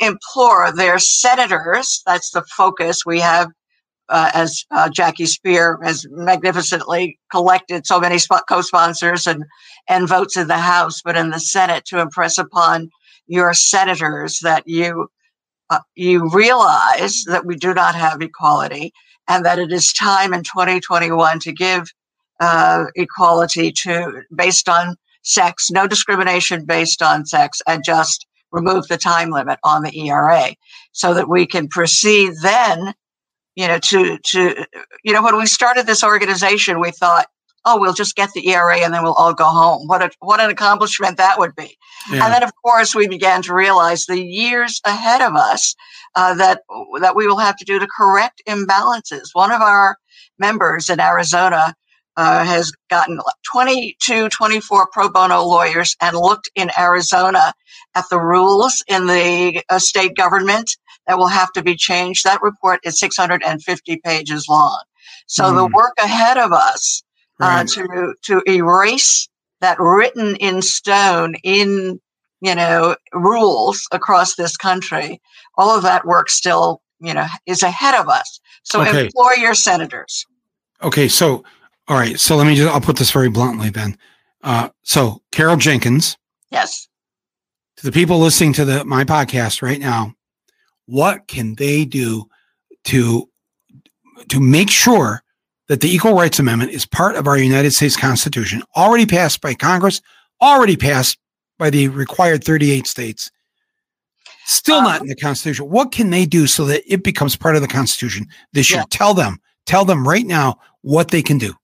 implore 0.00 0.72
their 0.72 0.98
senators, 0.98 2.02
that's 2.04 2.30
the 2.30 2.42
focus. 2.56 3.06
We 3.06 3.20
have 3.20 3.50
uh, 4.08 4.30
as 4.34 4.64
uh, 4.70 4.88
Jackie 4.88 5.24
Speier 5.24 5.82
has 5.84 6.06
magnificently 6.10 7.18
collected 7.30 7.86
so 7.86 8.00
many 8.00 8.18
sp- 8.18 8.46
co-sponsors 8.48 9.26
and 9.26 9.44
and 9.88 10.08
votes 10.08 10.36
in 10.36 10.48
the 10.48 10.58
House, 10.58 11.02
but 11.02 11.16
in 11.16 11.30
the 11.30 11.40
Senate 11.40 11.84
to 11.86 12.00
impress 12.00 12.38
upon 12.38 12.90
your 13.26 13.54
senators 13.54 14.40
that 14.40 14.66
you 14.66 15.08
uh, 15.70 15.80
you 15.94 16.30
realize 16.32 17.24
that 17.26 17.44
we 17.44 17.56
do 17.56 17.74
not 17.74 17.94
have 17.94 18.22
equality 18.22 18.92
and 19.28 19.44
that 19.44 19.58
it 19.58 19.72
is 19.72 19.92
time 19.92 20.32
in 20.32 20.42
2021 20.42 21.40
to 21.40 21.52
give 21.52 21.92
uh, 22.40 22.84
equality 22.94 23.72
to 23.72 24.22
based 24.34 24.68
on 24.68 24.96
sex, 25.22 25.70
no 25.70 25.86
discrimination 25.88 26.64
based 26.64 27.02
on 27.02 27.26
sex, 27.26 27.60
and 27.66 27.82
just 27.84 28.26
remove 28.52 28.86
the 28.86 28.96
time 28.96 29.30
limit 29.30 29.58
on 29.64 29.82
the 29.82 30.06
ERA 30.06 30.54
so 30.92 31.12
that 31.12 31.28
we 31.28 31.46
can 31.46 31.66
proceed 31.68 32.32
then 32.42 32.94
you 33.56 33.66
know, 33.66 33.78
to 33.78 34.18
to 34.18 34.66
you 35.02 35.12
know, 35.12 35.22
when 35.22 35.36
we 35.36 35.46
started 35.46 35.86
this 35.86 36.04
organization, 36.04 36.78
we 36.78 36.90
thought, 36.90 37.26
oh, 37.64 37.80
we'll 37.80 37.94
just 37.94 38.14
get 38.14 38.30
the 38.32 38.48
ERA 38.48 38.78
and 38.78 38.94
then 38.94 39.02
we'll 39.02 39.14
all 39.14 39.34
go 39.34 39.46
home. 39.46 39.88
What 39.88 40.02
a 40.02 40.10
what 40.20 40.40
an 40.40 40.50
accomplishment 40.50 41.16
that 41.16 41.38
would 41.38 41.54
be. 41.56 41.76
Yeah. 42.10 42.24
And 42.24 42.34
then, 42.34 42.42
of 42.42 42.52
course, 42.62 42.94
we 42.94 43.08
began 43.08 43.42
to 43.42 43.54
realize 43.54 44.06
the 44.06 44.22
years 44.22 44.80
ahead 44.84 45.22
of 45.22 45.34
us 45.34 45.74
uh, 46.14 46.34
that 46.34 46.62
that 47.00 47.16
we 47.16 47.26
will 47.26 47.38
have 47.38 47.56
to 47.56 47.64
do 47.64 47.78
to 47.78 47.88
correct 47.96 48.42
imbalances. 48.48 49.30
One 49.32 49.50
of 49.50 49.60
our 49.60 49.96
members 50.38 50.88
in 50.90 51.00
Arizona 51.00 51.74
uh, 52.16 52.44
has 52.44 52.72
gotten 52.88 53.20
22, 53.52 54.28
24 54.28 54.88
pro 54.92 55.10
bono 55.10 55.42
lawyers 55.42 55.96
and 56.00 56.16
looked 56.16 56.50
in 56.54 56.70
Arizona 56.78 57.52
at 57.94 58.04
the 58.10 58.20
rules 58.20 58.82
in 58.88 59.06
the 59.06 59.62
uh, 59.68 59.78
state 59.78 60.14
government 60.16 60.70
that 61.06 61.18
will 61.18 61.28
have 61.28 61.52
to 61.52 61.62
be 61.62 61.76
changed. 61.76 62.24
That 62.24 62.42
report 62.42 62.80
is 62.84 62.98
650 62.98 63.96
pages 64.04 64.46
long. 64.48 64.82
So 65.26 65.44
mm. 65.44 65.54
the 65.54 65.66
hmm. 65.66 65.74
work 65.74 65.94
ahead 65.98 66.36
of 66.36 66.52
us 66.52 67.02
uh, 67.40 67.46
right. 67.46 67.68
to 67.68 68.14
to 68.22 68.42
erase 68.48 69.28
that 69.60 69.78
written 69.78 70.36
in 70.36 70.62
stone 70.62 71.34
in 71.42 72.00
you 72.40 72.54
know 72.54 72.96
rules 73.12 73.86
across 73.92 74.34
this 74.34 74.56
country, 74.56 75.20
all 75.56 75.76
of 75.76 75.82
that 75.82 76.06
work 76.06 76.30
still 76.30 76.82
you 77.00 77.14
know 77.14 77.26
is 77.46 77.62
ahead 77.62 77.94
of 77.94 78.08
us. 78.08 78.40
So 78.62 78.82
okay. 78.82 79.06
employ 79.06 79.32
your 79.38 79.54
senators. 79.54 80.26
Okay, 80.82 81.08
so 81.08 81.44
all 81.88 81.96
right, 81.96 82.18
so 82.18 82.36
let 82.36 82.46
me 82.46 82.54
just 82.54 82.72
I'll 82.72 82.80
put 82.80 82.96
this 82.96 83.10
very 83.10 83.30
bluntly 83.30 83.70
then. 83.70 83.96
Uh, 84.42 84.68
so 84.82 85.22
Carol 85.32 85.56
Jenkins. 85.56 86.16
Yes. 86.50 86.88
To 87.78 87.84
the 87.84 87.92
people 87.92 88.18
listening 88.18 88.52
to 88.54 88.64
the 88.64 88.84
my 88.84 89.04
podcast 89.04 89.60
right 89.62 89.78
now, 89.78 90.14
what 90.86 91.28
can 91.28 91.54
they 91.56 91.84
do 91.84 92.28
to 92.84 93.28
to 94.28 94.40
make 94.40 94.70
sure 94.70 95.22
that 95.68 95.80
the 95.80 95.92
Equal 95.92 96.14
Rights 96.14 96.38
Amendment 96.38 96.70
is 96.70 96.86
part 96.86 97.16
of 97.16 97.26
our 97.26 97.36
United 97.36 97.72
States 97.72 97.96
Constitution, 97.96 98.62
already 98.76 99.04
passed 99.04 99.40
by 99.40 99.52
Congress, 99.52 100.00
already 100.40 100.76
passed 100.76 101.18
by 101.58 101.70
the 101.70 101.88
required 101.88 102.44
38 102.44 102.86
states, 102.86 103.30
still 104.46 104.80
not 104.82 105.00
in 105.00 105.08
the 105.08 105.16
Constitution. 105.16 105.68
What 105.68 105.92
can 105.92 106.10
they 106.10 106.24
do 106.24 106.46
so 106.46 106.64
that 106.66 106.82
it 106.90 107.02
becomes 107.02 107.36
part 107.36 107.56
of 107.56 107.62
the 107.62 107.68
Constitution 107.68 108.26
this 108.52 108.70
year? 108.70 108.84
Tell 108.90 109.12
them, 109.12 109.38
tell 109.66 109.84
them 109.84 110.06
right 110.06 110.26
now 110.26 110.58
what 110.82 111.10
they 111.10 111.22
can 111.22 111.38
do. 111.38 111.54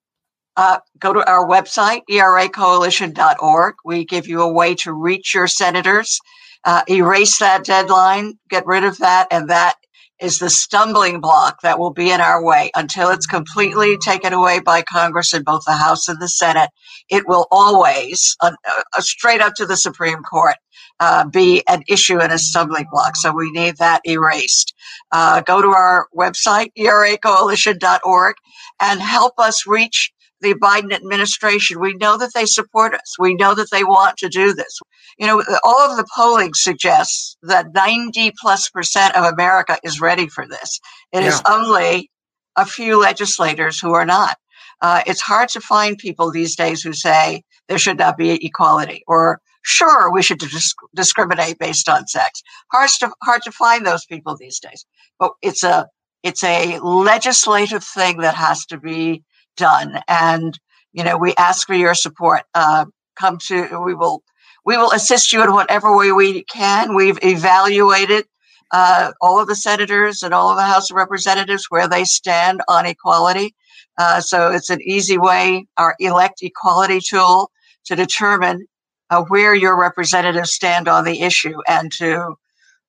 Uh, 0.57 0.79
go 0.99 1.15
to 1.15 1.27
our 1.31 1.47
website, 1.47 2.03
eracoalition.org. 2.11 3.75
We 3.85 4.05
give 4.05 4.27
you 4.27 4.43
a 4.43 4.53
way 4.53 4.75
to 4.77 4.93
reach 4.93 5.35
your 5.35 5.47
senators 5.47 6.21
uh, 6.65 6.83
erase 6.89 7.39
that 7.41 7.65
deadline, 7.65 8.35
get 8.51 8.67
rid 8.67 8.85
of 8.85 8.99
that, 9.01 9.29
and 9.33 9.51
that 9.51 9.77
is 10.21 10.39
the 10.39 10.51
stumbling 10.51 11.21
block 11.21 11.63
that 11.63 11.81
will 11.81 11.93
be 11.93 12.13
in 12.13 12.23
our 12.23 12.45
way 12.45 12.71
until 12.77 13.11
it's 13.11 13.27
completely 13.27 13.99
taken 13.99 14.33
away 14.35 14.61
by 14.61 14.83
Congress 14.83 15.35
in 15.35 15.43
both 15.45 15.65
the 15.67 15.73
House 15.75 16.09
and 16.09 16.23
the 16.23 16.29
Senate. 16.29 16.71
It 17.11 17.29
will 17.29 17.49
always, 17.51 18.37
uh, 18.43 18.53
uh, 18.97 19.03
straight 19.03 19.43
up 19.43 19.55
to 19.57 19.67
the 19.67 19.77
Supreme 19.77 20.23
Court, 20.23 20.57
uh, 21.01 21.27
be 21.29 21.65
an 21.69 21.83
issue 21.89 22.21
and 22.21 22.33
a 22.33 22.39
stumbling 22.39 22.87
block. 22.93 23.17
So 23.17 23.33
we 23.33 23.53
need 23.53 23.79
that 23.79 24.03
erased. 24.07 24.75
Uh, 25.13 25.43
go 25.43 25.63
to 25.63 25.69
our 25.71 26.09
website, 26.17 26.71
eracoalition.org, 26.79 28.37
and 28.81 29.03
help 29.03 29.35
us 29.39 29.67
reach 29.67 30.13
the 30.43 30.55
Biden 30.55 30.93
administration. 30.93 31.81
We 31.81 31.95
know 31.95 32.19
that 32.19 32.33
they 32.35 32.47
support 32.47 32.95
us. 32.95 33.17
We 33.19 33.35
know 33.35 33.55
that 33.55 33.71
they 33.71 33.85
want 33.85 34.17
to 34.19 34.29
do 34.29 34.53
this. 34.53 34.79
You 35.19 35.27
know, 35.27 35.43
all 35.65 35.91
of 35.91 35.97
the 35.97 36.07
polling 36.15 36.53
suggests 36.55 37.37
that 37.43 37.73
90 37.75 38.33
plus 38.41 38.69
percent 38.69 39.17
of 39.17 39.25
America 39.25 39.79
is 39.83 40.01
ready 40.01 40.29
for 40.29 40.47
this. 40.47 40.81
It 41.13 41.23
yeah. 41.23 41.29
is 41.29 41.43
only 41.49 42.11
a 42.57 42.67
few 42.67 43.01
legislators 43.01 43.81
who 43.81 43.95
are 43.95 44.05
not. 44.05 44.37
Uh, 44.81 45.03
it's 45.07 45.21
hard 45.21 45.49
to 45.51 45.61
find 45.61 45.97
people 45.97 46.31
these 46.31 46.57
days 46.57 46.83
who 46.83 46.93
say 46.93 47.43
there 47.69 47.79
should 47.79 47.99
not 47.99 48.17
be 48.17 48.45
equality 48.45 49.05
or 49.07 49.41
sure 49.63 50.13
we 50.13 50.23
should 50.23 50.39
disc- 50.39 50.77
discriminate 50.95 51.59
based 51.59 51.89
on 51.89 52.07
sex. 52.07 52.43
Hard 52.73 52.91
to 53.01 53.13
hard 53.23 53.43
to 53.43 53.53
find 53.53 53.87
those 53.87 54.05
people 54.05 54.37
these 54.37 54.59
days. 54.59 54.85
But 55.19 55.33
it's 55.41 55.63
a 55.63 55.89
it's 56.23 56.45
a 56.45 56.79
legislative 56.81 57.85
thing 57.85 58.19
that 58.19 58.35
has 58.35 58.67
to 58.67 58.79
be 58.79 59.23
done. 59.57 60.01
And, 60.09 60.59
you 60.93 61.05
know, 61.05 61.17
we 61.17 61.35
ask 61.37 61.67
for 61.67 61.75
your 61.75 61.95
support. 61.95 62.43
Uh, 62.55 62.87
come 63.17 63.39
to, 63.47 63.81
we 63.85 63.95
will, 63.95 64.23
we 64.65 64.77
will 64.77 64.91
assist 64.93 65.33
you 65.33 65.43
in 65.43 65.53
whatever 65.53 65.97
way 65.97 66.13
we 66.13 66.45
can. 66.45 66.95
We've 66.95 67.19
evaluated 67.23 68.25
uh, 68.73 69.13
all 69.21 69.41
of 69.41 69.49
the 69.49 69.55
senators 69.55 70.23
and 70.23 70.33
all 70.33 70.51
of 70.51 70.57
the 70.57 70.63
House 70.63 70.91
of 70.91 70.97
Representatives 70.97 71.67
where 71.69 71.89
they 71.89 72.05
stand 72.05 72.63
on 72.69 72.87
equality. 72.87 73.55
Uh, 73.99 74.21
so 74.21 74.51
it's 74.51 74.71
an 74.71 74.81
easy 74.83 75.19
way, 75.19 75.67
our 75.77 75.95
elect 75.99 76.43
equality 76.43 77.01
tool, 77.01 77.51
to 77.85 77.95
determine 77.95 78.67
uh, 79.11 79.23
where 79.29 79.55
your 79.55 79.79
representatives 79.79 80.53
stand 80.53 80.89
on 80.89 81.05
the 81.05 81.21
issue 81.21 81.59
and 81.69 81.93
to, 81.93 82.35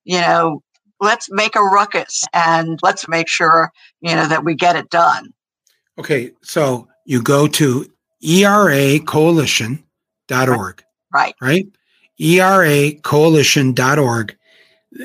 you 0.06 0.22
know, 0.22 0.62
let's 1.02 1.30
make 1.30 1.56
a 1.56 1.62
ruckus 1.62 2.24
and 2.34 2.80
let's 2.82 3.10
make 3.10 3.28
sure, 3.28 3.72
you 4.00 4.16
know, 4.16 4.28
that 4.28 4.46
we 4.46 4.56
get 4.56 4.78
it 4.78 4.90
done. 4.90 5.34
Okay, 5.98 6.32
so 6.42 6.88
you 7.06 7.22
go 7.22 7.48
to 7.48 7.90
eracoalition.org. 8.24 10.84
Right. 11.14 11.36
Right? 11.42 11.68
eracoalition.org. 12.20 14.38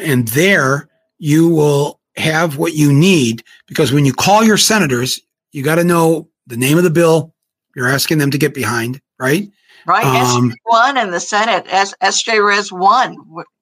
And 0.00 0.28
there 0.28 0.88
you 1.18 1.48
will 1.48 1.98
have 2.16 2.56
what 2.58 2.74
you 2.74 2.92
need 2.92 3.42
because 3.66 3.92
when 3.92 4.04
you 4.04 4.12
call 4.12 4.44
your 4.44 4.58
senators, 4.58 5.20
you 5.52 5.62
got 5.62 5.76
to 5.76 5.84
know 5.84 6.28
the 6.46 6.56
name 6.56 6.78
of 6.78 6.84
the 6.84 6.90
bill 6.90 7.34
you're 7.74 7.88
asking 7.88 8.18
them 8.18 8.30
to 8.30 8.38
get 8.38 8.54
behind, 8.54 9.00
right? 9.18 9.50
Right. 9.86 10.04
Um, 10.04 10.54
one 10.64 10.98
in 10.98 11.10
the 11.10 11.20
Senate. 11.20 11.66
S- 11.68 11.94
SJ 12.02 12.46
Res 12.46 12.70
one. 12.72 13.16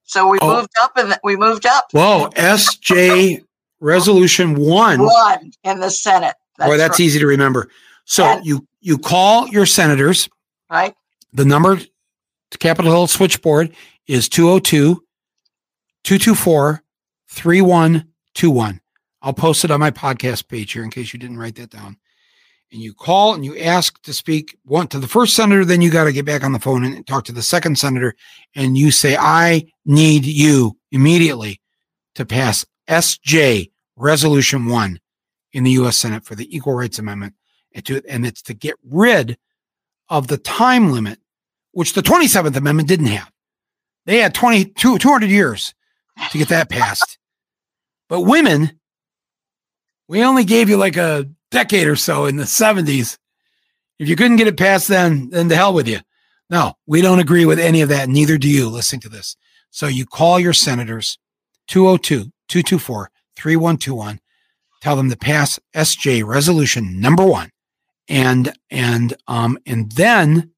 So 0.04 0.26
we 0.26 0.38
oh, 0.40 0.56
moved 0.56 0.72
up 0.80 0.96
and 0.96 1.16
we 1.22 1.36
moved 1.36 1.66
up. 1.66 1.86
Whoa, 1.92 2.30
SJ 2.30 3.44
Resolution 3.80 4.56
one. 4.56 5.00
One 5.00 5.52
in 5.64 5.80
the 5.80 5.90
Senate. 5.90 6.34
That's 6.58 6.70
Boy, 6.70 6.76
that's 6.76 6.98
right. 6.98 7.06
easy 7.06 7.18
to 7.18 7.26
remember. 7.26 7.70
So 8.04 8.24
and, 8.24 8.46
you 8.46 8.66
you 8.80 8.98
call 8.98 9.48
your 9.48 9.66
senators. 9.66 10.28
Right. 10.70 10.94
The 11.32 11.44
number 11.44 11.76
to 11.76 12.58
Capitol 12.58 12.92
Hill 12.92 13.06
switchboard 13.06 13.74
is 14.06 14.28
202 14.28 15.02
224 16.04 16.82
3121. 17.28 18.80
I'll 19.22 19.32
post 19.32 19.64
it 19.64 19.70
on 19.70 19.80
my 19.80 19.90
podcast 19.90 20.48
page 20.48 20.72
here 20.72 20.84
in 20.84 20.90
case 20.90 21.12
you 21.12 21.18
didn't 21.18 21.38
write 21.38 21.56
that 21.56 21.70
down. 21.70 21.96
And 22.72 22.80
you 22.80 22.94
call 22.94 23.34
and 23.34 23.44
you 23.44 23.58
ask 23.58 24.00
to 24.02 24.12
speak 24.12 24.56
one 24.64 24.88
to 24.88 24.98
the 24.98 25.08
first 25.08 25.34
senator, 25.34 25.64
then 25.64 25.80
you 25.80 25.90
got 25.90 26.04
to 26.04 26.12
get 26.12 26.24
back 26.24 26.44
on 26.44 26.52
the 26.52 26.58
phone 26.58 26.84
and 26.84 27.06
talk 27.06 27.24
to 27.24 27.32
the 27.32 27.42
second 27.42 27.78
senator. 27.78 28.14
And 28.54 28.76
you 28.76 28.90
say, 28.90 29.16
I 29.16 29.66
need 29.84 30.24
you 30.24 30.76
immediately 30.90 31.60
to 32.14 32.24
pass 32.24 32.64
SJ 32.88 33.70
Resolution 33.96 34.66
1 34.66 35.00
in 35.56 35.64
the 35.64 35.70
U.S. 35.72 35.96
Senate 35.96 36.22
for 36.22 36.34
the 36.34 36.54
Equal 36.54 36.74
Rights 36.74 36.98
Amendment. 36.98 37.34
And, 37.74 37.84
to, 37.86 38.02
and 38.06 38.26
it's 38.26 38.42
to 38.42 38.54
get 38.54 38.74
rid 38.84 39.38
of 40.10 40.28
the 40.28 40.36
time 40.36 40.92
limit, 40.92 41.18
which 41.72 41.94
the 41.94 42.02
27th 42.02 42.54
Amendment 42.54 42.88
didn't 42.88 43.06
have. 43.06 43.32
They 44.04 44.18
had 44.18 44.34
22, 44.34 44.98
200 44.98 45.30
years 45.30 45.74
to 46.30 46.38
get 46.38 46.50
that 46.50 46.68
passed. 46.68 47.18
But 48.06 48.20
women, 48.20 48.78
we 50.08 50.22
only 50.22 50.44
gave 50.44 50.68
you 50.68 50.76
like 50.76 50.98
a 50.98 51.26
decade 51.50 51.88
or 51.88 51.96
so 51.96 52.26
in 52.26 52.36
the 52.36 52.44
70s. 52.44 53.16
If 53.98 54.10
you 54.10 54.14
couldn't 54.14 54.36
get 54.36 54.48
it 54.48 54.58
passed 54.58 54.88
then, 54.88 55.30
then 55.30 55.48
to 55.48 55.56
hell 55.56 55.72
with 55.72 55.88
you. 55.88 56.00
No, 56.50 56.74
we 56.86 57.00
don't 57.00 57.18
agree 57.18 57.46
with 57.46 57.58
any 57.58 57.80
of 57.80 57.88
that. 57.88 58.10
Neither 58.10 58.36
do 58.36 58.48
you 58.48 58.68
Listen 58.68 59.00
to 59.00 59.08
this. 59.08 59.36
So 59.70 59.86
you 59.86 60.04
call 60.04 60.38
your 60.38 60.52
senators 60.52 61.18
202 61.68 62.30
224 62.48 63.10
3121. 63.36 64.20
Tell 64.86 64.94
them 64.94 65.10
to 65.10 65.16
pass 65.16 65.58
SJ 65.74 66.24
resolution 66.24 67.00
number 67.00 67.24
one. 67.24 67.50
And, 68.06 68.52
and, 68.70 69.16
um, 69.26 69.58
and 69.66 69.90
then, 69.90 70.52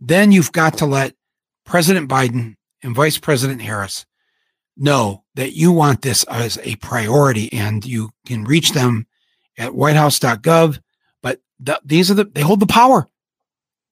then 0.00 0.30
you've 0.30 0.52
got 0.52 0.78
to 0.78 0.86
let 0.86 1.16
President 1.66 2.08
Biden 2.08 2.54
and 2.84 2.94
Vice 2.94 3.18
President 3.18 3.60
Harris 3.62 4.06
know 4.76 5.24
that 5.34 5.56
you 5.56 5.72
want 5.72 6.02
this 6.02 6.22
as 6.30 6.56
a 6.62 6.76
priority 6.76 7.52
and 7.52 7.84
you 7.84 8.10
can 8.24 8.44
reach 8.44 8.74
them 8.74 9.08
at 9.58 9.74
whitehouse.gov. 9.74 10.78
But 11.20 11.40
th- 11.66 11.78
these 11.84 12.12
are 12.12 12.14
the, 12.14 12.26
they 12.26 12.42
hold 12.42 12.60
the 12.60 12.66
power. 12.66 13.08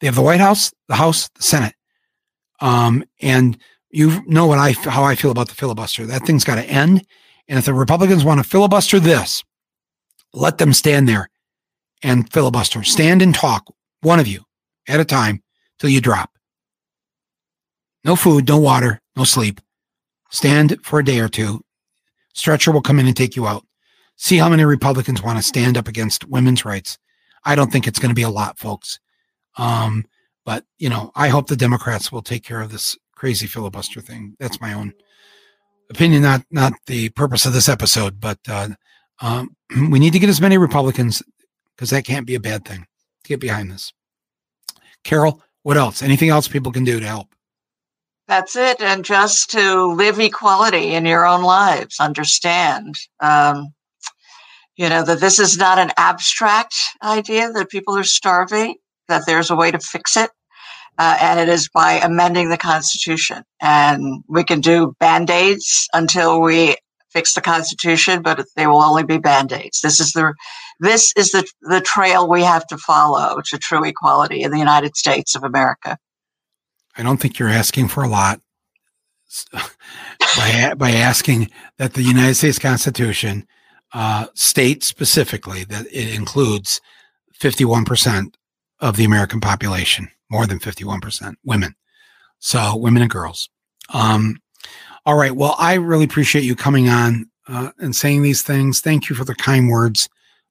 They 0.01 0.07
have 0.07 0.15
the 0.15 0.23
White 0.23 0.39
House, 0.39 0.73
the 0.87 0.95
House, 0.95 1.29
the 1.31 1.43
Senate. 1.43 1.75
Um, 2.61 3.03
and 3.21 3.59
you 3.91 4.23
know 4.29 4.47
what 4.47 4.61
I, 4.61 4.75
how 4.89 5.03
I 5.03 5.17
feel 5.17 5.33
about 5.33 5.49
the 5.49 5.57
filibuster. 5.57 6.07
That 6.07 6.25
thing's 6.25 6.45
got 6.45 6.55
to 6.55 6.71
end. 6.71 7.05
And 7.49 7.59
if 7.59 7.65
the 7.65 7.75
Republicans 7.75 8.23
want 8.23 8.39
to 8.39 8.49
filibuster 8.49 9.01
this, 9.01 9.43
let 10.33 10.59
them 10.59 10.73
stand 10.73 11.09
there 11.09 11.29
and 12.03 12.31
filibuster. 12.33 12.83
Stand 12.83 13.23
and 13.23 13.35
talk, 13.35 13.73
one 14.01 14.19
of 14.19 14.27
you 14.27 14.45
at 14.89 15.01
a 15.01 15.05
time 15.05 15.43
till 15.79 15.91
you 15.91 16.01
drop. 16.01 16.31
No 18.05 18.17
food, 18.17 18.49
no 18.49 18.59
water, 18.59 19.01
no 19.17 19.25
sleep. 19.25 19.61
Stand 20.31 20.79
for 20.83 20.99
a 20.99 21.05
day 21.05 21.21
or 21.21 21.29
two. 21.29 21.63
Stretcher 22.35 22.73
will 22.73 22.83
come 22.83 22.99
in 22.99 23.07
and 23.07 23.17
take 23.17 23.37
you 23.37 23.47
out. 23.47 23.65
See 24.17 24.39
how 24.39 24.49
many 24.49 24.65
Republicans 24.65 25.23
want 25.23 25.39
to 25.39 25.43
stand 25.43 25.77
up 25.77 25.89
against 25.89 26.29
women's 26.29 26.65
rights. 26.65 26.99
I 27.45 27.55
don't 27.55 27.71
think 27.71 27.87
it's 27.87 27.99
going 27.99 28.11
to 28.11 28.15
be 28.15 28.23
a 28.23 28.31
lot, 28.31 28.59
folks. 28.59 28.99
Um, 29.57 30.05
but 30.45 30.65
you 30.79 30.89
know, 30.89 31.13
I 31.15 31.29
hope 31.29 31.47
the 31.47 31.57
Democrats 31.57 32.11
will 32.11 32.23
take 32.23 32.45
care 32.45 32.61
of 32.61 32.73
this 32.73 32.97
crazy 33.15 33.47
filibuster 33.47 34.01
thing. 34.01 34.37
That's 34.39 34.61
my 34.61 34.73
own 34.73 34.95
opinion, 35.91 36.23
not 36.23 36.43
not 36.51 36.73
the 36.87 37.11
purpose 37.11 37.47
of 37.47 37.53
this 37.53 37.69
episode. 37.69 38.21
But 38.21 38.39
uh, 38.49 38.71
um, 39.21 39.57
we 39.91 39.99
need 39.99 40.13
to 40.13 40.19
get 40.19 40.29
as 40.29 40.41
many 40.41 40.59
Republicans 40.59 41.23
because 41.77 41.91
that 41.91 42.05
can't 42.05 42.27
be 42.27 42.35
a 42.35 42.41
bad 42.41 42.65
thing. 42.65 42.87
To 43.25 43.29
get 43.29 43.41
behind 43.41 43.71
this. 43.71 43.93
Carol, 45.05 45.41
what 45.63 45.77
else? 45.77 46.03
Anything 46.03 46.29
else 46.29 46.49
people 46.49 46.73
can 46.73 46.85
do 46.85 46.99
to 46.99 47.07
help? 47.07 47.29
That's 48.29 48.57
it. 48.57 48.81
And 48.81 49.05
just 49.05 49.51
to 49.51 49.93
live 49.93 50.19
equality 50.19 50.95
in 50.95 51.07
your 51.07 51.27
own 51.27 51.43
lives, 51.43 52.01
understand, 52.01 52.97
um, 53.21 53.73
you 54.77 54.89
know, 54.89 55.05
that 55.05 55.21
this 55.21 55.39
is 55.39 55.59
not 55.59 55.79
an 55.79 55.93
abstract 55.97 56.75
idea 57.03 57.53
that 57.53 57.69
people 57.69 57.97
are 57.97 58.05
starving, 58.05 58.77
that 59.09 59.23
there's 59.27 59.51
a 59.51 59.57
way 59.57 59.71
to 59.71 59.79
fix 59.79 60.17
it. 60.17 60.31
Uh, 60.99 61.17
and 61.21 61.41
it 61.41 61.49
is 61.49 61.69
by 61.69 61.95
amending 61.95 62.51
the 62.51 62.59
Constitution. 62.59 63.43
And 63.61 64.23
we 64.29 64.45
can 64.45 64.61
do 64.61 64.95
band 65.01 65.31
aids 65.31 65.89
until 65.93 66.41
we 66.41 66.77
fix 67.13 67.35
the 67.35 67.41
Constitution, 67.41 68.23
but 68.23 68.45
they 68.57 68.67
will 68.67 68.83
only 68.83 69.05
be 69.05 69.19
band 69.19 69.53
aids. 69.53 69.81
This 69.81 70.01
is 70.01 70.13
the 70.13 70.35
this 70.81 71.13
is 71.17 71.31
the 71.31 71.47
the 71.63 71.81
trail 71.81 72.29
we 72.29 72.43
have 72.43 72.67
to 72.69 72.79
follow 72.79 73.41
to 73.47 73.59
true 73.59 73.85
equality 73.85 74.43
in 74.43 74.51
the 74.51 74.59
United 74.59 74.97
States 74.97 75.35
of 75.35 75.45
America. 75.45 75.99
I 76.97 77.03
don't 77.03 77.19
think 77.19 77.39
you're 77.39 77.49
asking 77.49 77.89
for 77.89 78.03
a 78.03 78.09
lot 78.09 78.41
by 80.37 80.75
by 80.77 80.91
asking 80.91 81.51
that 81.79 81.95
the 81.95 82.03
United 82.03 82.35
States 82.35 82.59
Constitution 82.59 83.47
uh, 83.93 84.27
specifically 84.35 85.65
that 85.65 85.87
it 85.87 86.15
includes 86.15 86.81
51 87.35 87.85
percent 87.85 88.37
of 88.81 88.97
the 88.97 89.05
American 89.05 89.41
population, 89.41 90.11
more 90.31 90.47
than 90.47 90.59
51 90.59 91.01
percent 91.01 91.39
women. 91.45 91.75
So 92.39 92.77
women 92.77 93.03
and 93.03 93.11
girls. 93.11 93.49
Um, 93.95 94.42
all 95.05 95.17
right. 95.17 95.35
Well, 95.35 95.57
I 95.59 95.75
really 95.75 96.05
appreciate 96.05 96.45
you 96.45 96.55
coming 96.55 96.89
on 96.89 97.29
uh, 97.49 97.71
and 97.79 97.95
saying 97.95 98.23
these 98.23 98.43
things. 98.43 98.81
Thank 98.81 99.09
you 99.09 99.17
for 99.17 99.25
the 99.25 99.35
kind 99.35 99.69
words 99.69 100.09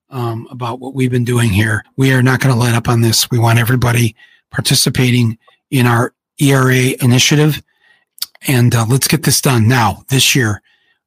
um, 0.09 0.47
about 0.51 0.79
what 0.79 0.93
we've 0.93 1.11
been 1.11 1.23
doing 1.23 1.49
here. 1.49 1.85
We 1.95 2.11
are 2.11 2.21
not 2.21 2.41
going 2.41 2.53
to 2.53 2.59
let 2.59 2.75
up 2.75 2.89
on 2.89 3.01
this. 3.01 3.31
We 3.31 3.39
want 3.39 3.59
everybody 3.59 4.15
participating 4.51 5.37
in 5.69 5.87
our 5.87 6.13
ERA 6.39 6.93
initiative. 7.01 7.61
And 8.47 8.75
uh, 8.75 8.85
let's 8.89 9.07
get 9.07 9.23
this 9.23 9.39
done 9.39 9.67
now, 9.67 10.03
this 10.09 10.35
year. 10.35 10.61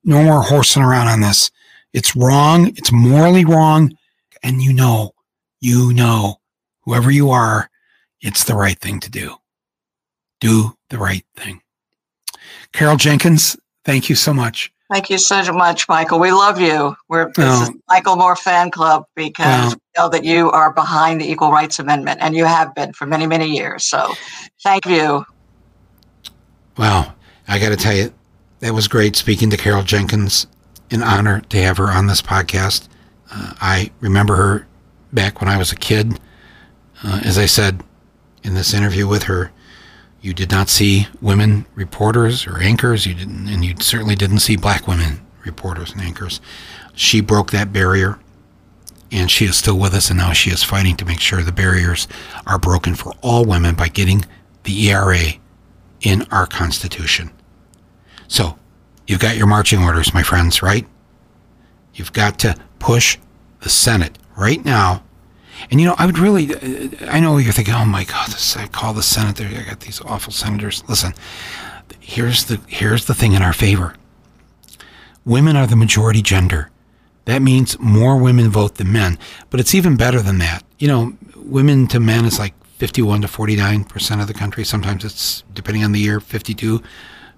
No 0.04 0.22
more 0.22 0.42
horsing 0.42 0.82
around 0.82 1.08
on 1.08 1.20
this. 1.20 1.50
It's 1.92 2.16
wrong. 2.16 2.68
It's 2.76 2.92
morally 2.92 3.44
wrong. 3.44 3.96
And 4.42 4.62
you 4.62 4.72
know, 4.72 5.12
you 5.60 5.92
know, 5.92 6.36
whoever 6.82 7.10
you 7.10 7.30
are, 7.30 7.70
it's 8.20 8.44
the 8.44 8.54
right 8.54 8.78
thing 8.78 9.00
to 9.00 9.10
do. 9.10 9.36
Do 10.40 10.76
the 10.88 10.98
right 10.98 11.24
thing. 11.36 11.60
Carol 12.74 12.96
Jenkins, 12.96 13.56
thank 13.84 14.08
you 14.08 14.16
so 14.16 14.34
much. 14.34 14.72
Thank 14.92 15.08
you 15.08 15.16
so 15.16 15.40
much, 15.52 15.88
Michael. 15.88 16.18
We 16.18 16.32
love 16.32 16.60
you. 16.60 16.94
We're 17.08 17.26
this 17.32 17.70
oh. 17.70 17.74
Michael 17.88 18.16
Moore 18.16 18.36
fan 18.36 18.70
club 18.70 19.06
because 19.14 19.74
we 19.74 19.80
know 19.96 20.08
that 20.10 20.24
you 20.24 20.50
are 20.50 20.72
behind 20.72 21.20
the 21.20 21.30
Equal 21.30 21.52
Rights 21.52 21.78
Amendment, 21.78 22.18
and 22.20 22.34
you 22.34 22.44
have 22.44 22.74
been 22.74 22.92
for 22.92 23.06
many, 23.06 23.26
many 23.26 23.46
years. 23.46 23.84
So, 23.84 24.12
thank 24.62 24.86
you. 24.86 25.24
Wow, 26.76 27.14
I 27.46 27.60
got 27.60 27.70
to 27.70 27.76
tell 27.76 27.94
you, 27.94 28.12
that 28.58 28.74
was 28.74 28.88
great 28.88 29.14
speaking 29.14 29.50
to 29.50 29.56
Carol 29.56 29.84
Jenkins. 29.84 30.46
An 30.90 31.02
honor 31.02 31.40
to 31.48 31.62
have 31.62 31.76
her 31.78 31.90
on 31.90 32.08
this 32.08 32.20
podcast. 32.20 32.88
Uh, 33.32 33.54
I 33.60 33.90
remember 34.00 34.34
her 34.34 34.66
back 35.12 35.40
when 35.40 35.48
I 35.48 35.56
was 35.56 35.72
a 35.72 35.76
kid. 35.76 36.18
Uh, 37.02 37.20
as 37.24 37.38
I 37.38 37.46
said 37.46 37.82
in 38.42 38.54
this 38.54 38.74
interview 38.74 39.06
with 39.06 39.24
her, 39.24 39.50
you 40.24 40.32
did 40.32 40.50
not 40.50 40.70
see 40.70 41.06
women 41.20 41.66
reporters 41.74 42.46
or 42.46 42.56
anchors. 42.56 43.04
You 43.04 43.12
didn't, 43.12 43.46
and 43.46 43.62
you 43.62 43.74
certainly 43.78 44.14
didn't 44.14 44.38
see 44.38 44.56
black 44.56 44.88
women 44.88 45.20
reporters 45.44 45.92
and 45.92 46.00
anchors. 46.00 46.40
She 46.94 47.20
broke 47.20 47.50
that 47.50 47.74
barrier, 47.74 48.18
and 49.12 49.30
she 49.30 49.44
is 49.44 49.54
still 49.54 49.78
with 49.78 49.92
us. 49.92 50.08
And 50.08 50.18
now 50.18 50.32
she 50.32 50.48
is 50.48 50.62
fighting 50.62 50.96
to 50.96 51.04
make 51.04 51.20
sure 51.20 51.42
the 51.42 51.52
barriers 51.52 52.08
are 52.46 52.58
broken 52.58 52.94
for 52.94 53.12
all 53.20 53.44
women 53.44 53.74
by 53.74 53.88
getting 53.88 54.24
the 54.62 54.88
ERA 54.88 55.34
in 56.00 56.22
our 56.30 56.46
Constitution. 56.46 57.30
So, 58.26 58.58
you've 59.06 59.20
got 59.20 59.36
your 59.36 59.46
marching 59.46 59.82
orders, 59.82 60.14
my 60.14 60.22
friends, 60.22 60.62
right? 60.62 60.86
You've 61.92 62.14
got 62.14 62.38
to 62.38 62.56
push 62.78 63.18
the 63.60 63.68
Senate 63.68 64.18
right 64.38 64.64
now 64.64 65.03
and 65.70 65.80
you 65.80 65.86
know, 65.86 65.94
I 65.98 66.06
would 66.06 66.18
really, 66.18 66.54
uh, 66.54 67.10
I 67.10 67.20
know 67.20 67.36
you're 67.38 67.52
thinking, 67.52 67.74
oh 67.74 67.84
my 67.84 68.04
God, 68.04 68.28
this, 68.28 68.56
I 68.56 68.66
call 68.66 68.92
the 68.92 69.02
Senate. 69.02 69.40
I 69.40 69.62
got 69.62 69.80
these 69.80 70.00
awful 70.02 70.32
senators. 70.32 70.84
Listen, 70.88 71.14
here's 72.00 72.44
the 72.44 72.60
here's 72.66 73.06
the 73.06 73.14
thing 73.14 73.32
in 73.32 73.42
our 73.42 73.52
favor. 73.52 73.94
Women 75.24 75.56
are 75.56 75.66
the 75.66 75.76
majority 75.76 76.22
gender. 76.22 76.70
That 77.24 77.40
means 77.40 77.78
more 77.78 78.18
women 78.18 78.50
vote 78.50 78.74
than 78.74 78.92
men. 78.92 79.18
But 79.48 79.60
it's 79.60 79.74
even 79.74 79.96
better 79.96 80.20
than 80.20 80.38
that. 80.38 80.62
You 80.78 80.88
know, 80.88 81.12
women 81.36 81.86
to 81.88 82.00
men 82.00 82.26
is 82.26 82.38
like 82.38 82.54
51 82.76 83.22
to 83.22 83.28
49 83.28 83.84
percent 83.84 84.20
of 84.20 84.26
the 84.26 84.34
country. 84.34 84.64
Sometimes 84.64 85.04
it's 85.04 85.42
depending 85.52 85.84
on 85.84 85.92
the 85.92 86.00
year, 86.00 86.20
52 86.20 86.82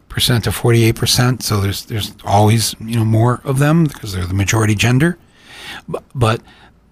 percent 0.08 0.44
to 0.44 0.52
48 0.52 0.96
percent. 0.96 1.42
So 1.42 1.60
there's 1.60 1.84
there's 1.86 2.14
always 2.24 2.74
you 2.80 2.96
know 2.96 3.04
more 3.04 3.40
of 3.44 3.58
them 3.58 3.84
because 3.84 4.12
they're 4.12 4.26
the 4.26 4.34
majority 4.34 4.74
gender, 4.74 5.18
but, 5.86 6.02
but 6.14 6.40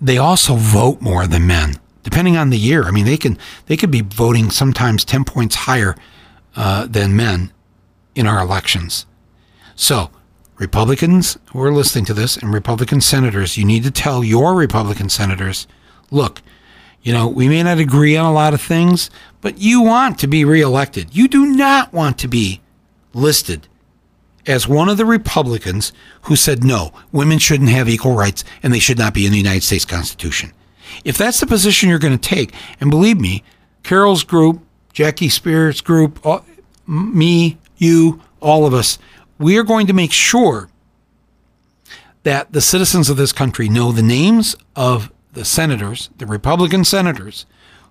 they 0.04 0.18
also 0.18 0.54
vote 0.56 1.00
more 1.00 1.26
than 1.26 1.46
men, 1.46 1.80
depending 2.02 2.36
on 2.36 2.50
the 2.50 2.58
year. 2.58 2.84
I 2.84 2.90
mean, 2.90 3.06
they 3.06 3.16
can 3.16 3.38
they 3.66 3.76
could 3.76 3.90
be 3.90 4.02
voting 4.02 4.50
sometimes 4.50 5.04
10 5.04 5.24
points 5.24 5.54
higher 5.54 5.96
uh, 6.54 6.86
than 6.86 7.16
men 7.16 7.52
in 8.14 8.26
our 8.26 8.38
elections. 8.38 9.06
So 9.74 10.10
Republicans 10.58 11.38
who 11.52 11.62
are 11.62 11.72
listening 11.72 12.04
to 12.04 12.14
this 12.14 12.36
and 12.36 12.52
Republican 12.52 13.00
senators, 13.00 13.56
you 13.56 13.64
need 13.64 13.82
to 13.84 13.90
tell 13.90 14.22
your 14.22 14.54
Republican 14.54 15.08
senators, 15.08 15.66
look, 16.10 16.42
you 17.02 17.12
know, 17.12 17.26
we 17.26 17.48
may 17.48 17.62
not 17.62 17.78
agree 17.78 18.14
on 18.14 18.26
a 18.26 18.32
lot 18.32 18.54
of 18.54 18.60
things, 18.60 19.10
but 19.40 19.58
you 19.58 19.80
want 19.80 20.18
to 20.18 20.26
be 20.26 20.44
reelected. 20.44 21.16
You 21.16 21.28
do 21.28 21.46
not 21.46 21.94
want 21.94 22.18
to 22.18 22.28
be 22.28 22.60
listed 23.14 23.68
as 24.46 24.68
one 24.68 24.88
of 24.88 24.96
the 24.96 25.06
Republicans 25.06 25.92
who 26.22 26.36
said 26.36 26.64
no, 26.64 26.92
women 27.12 27.38
shouldn't 27.38 27.70
have 27.70 27.88
equal 27.88 28.14
rights 28.14 28.44
and 28.62 28.72
they 28.72 28.78
should 28.78 28.98
not 28.98 29.14
be 29.14 29.26
in 29.26 29.32
the 29.32 29.38
United 29.38 29.62
States 29.62 29.84
Constitution. 29.84 30.52
If 31.04 31.16
that's 31.16 31.40
the 31.40 31.46
position 31.46 31.88
you're 31.88 31.98
going 31.98 32.18
to 32.18 32.28
take, 32.28 32.52
and 32.80 32.90
believe 32.90 33.20
me, 33.20 33.42
Carol's 33.82 34.24
group, 34.24 34.60
Jackie 34.92 35.28
Speier's 35.28 35.80
group, 35.80 36.24
all, 36.24 36.44
me, 36.86 37.58
you, 37.76 38.20
all 38.40 38.66
of 38.66 38.74
us, 38.74 38.98
we 39.38 39.58
are 39.58 39.64
going 39.64 39.86
to 39.86 39.92
make 39.92 40.12
sure 40.12 40.68
that 42.22 42.52
the 42.52 42.60
citizens 42.60 43.10
of 43.10 43.16
this 43.16 43.32
country 43.32 43.68
know 43.68 43.92
the 43.92 44.02
names 44.02 44.56
of 44.76 45.12
the 45.32 45.44
senators, 45.44 46.10
the 46.16 46.26
Republican 46.26 46.84
senators, 46.84 47.44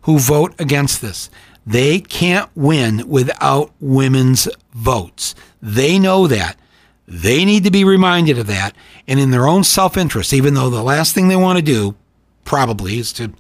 who 0.04 0.18
vote 0.18 0.54
against 0.60 1.02
this. 1.02 1.30
They 1.66 2.00
can't 2.00 2.50
win 2.56 3.08
without 3.08 3.72
women's 3.80 4.48
votes. 4.74 5.34
They 5.62 5.98
know 5.98 6.28
that. 6.28 6.58
They 7.08 7.46
need 7.46 7.64
to 7.64 7.72
be 7.72 7.84
reminded 7.84 8.38
of 8.38 8.48
that. 8.48 8.76
And 9.08 9.20
in 9.20 9.32
their 9.32 9.48
own 9.48 9.64
self 9.64 9.98
interest, 9.98 10.34
even 10.34 10.54
though 10.54 10.70
the 10.70 10.84
last 10.84 11.14
thing 11.14 11.28
they 11.28 11.36
want 11.36 11.58
to 11.58 11.64
do 11.64 11.96
probably 12.44 13.00
is 13.00 13.14
to 13.14 13.34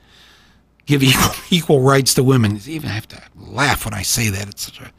give 0.86 1.04
equal, 1.04 1.36
equal 1.50 1.82
rights 1.82 2.14
to 2.16 2.24
women. 2.24 2.60
Even 2.66 2.90
I 2.90 2.94
have 2.94 3.08
to 3.10 3.22
laugh 3.36 3.86
when 3.86 3.94
I 3.94 4.02
say 4.02 4.30
that. 4.30 4.50
It's 4.50 4.64
such 4.64 4.80
a 4.80 4.92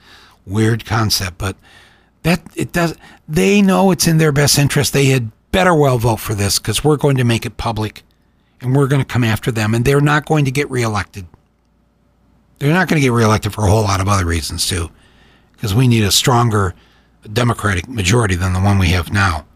weird 0.46 0.84
concept, 0.84 1.38
but 1.38 1.56
that 2.22 2.42
it 2.54 2.72
does. 2.72 2.94
They 3.28 3.62
know 3.62 3.90
it's 3.90 4.06
in 4.06 4.18
their 4.18 4.32
best 4.32 4.58
interest. 4.58 4.92
They 4.92 5.06
had 5.06 5.30
better 5.52 5.74
well 5.74 5.98
vote 5.98 6.20
for 6.20 6.34
this 6.34 6.58
because 6.58 6.82
we're 6.82 6.96
going 6.96 7.16
to 7.16 7.24
make 7.24 7.46
it 7.46 7.56
public, 7.56 8.02
and 8.60 8.74
we're 8.74 8.88
going 8.88 9.02
to 9.02 9.06
come 9.06 9.24
after 9.24 9.50
them, 9.50 9.74
and 9.74 9.84
they're 9.84 10.00
not 10.00 10.26
going 10.26 10.44
to 10.44 10.50
get 10.50 10.70
reelected. 10.70 11.26
They're 12.58 12.72
not 12.72 12.88
going 12.88 13.00
to 13.00 13.04
get 13.04 13.12
reelected 13.12 13.52
for 13.52 13.64
a 13.64 13.70
whole 13.70 13.82
lot 13.82 14.00
of 14.00 14.08
other 14.08 14.24
reasons 14.24 14.66
too, 14.66 14.90
because 15.52 15.74
we 15.74 15.88
need 15.88 16.04
a 16.04 16.12
stronger 16.12 16.74
Democratic 17.32 17.88
majority 17.88 18.34
than 18.34 18.52
the 18.52 18.60
one 18.60 18.78
we 18.78 18.88
have 18.88 19.12
now, 19.12 19.46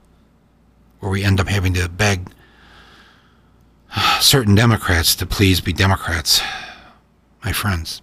where 1.01 1.11
we 1.11 1.23
end 1.23 1.41
up 1.41 1.49
having 1.49 1.75
to 1.75 1.89
beg 1.89 2.31
certain 4.21 4.55
Democrats 4.55 5.15
to 5.17 5.27
please 5.27 5.61
be 5.61 5.73
Democrats. 5.73 6.41
My 7.45 7.53
friends, 7.53 8.03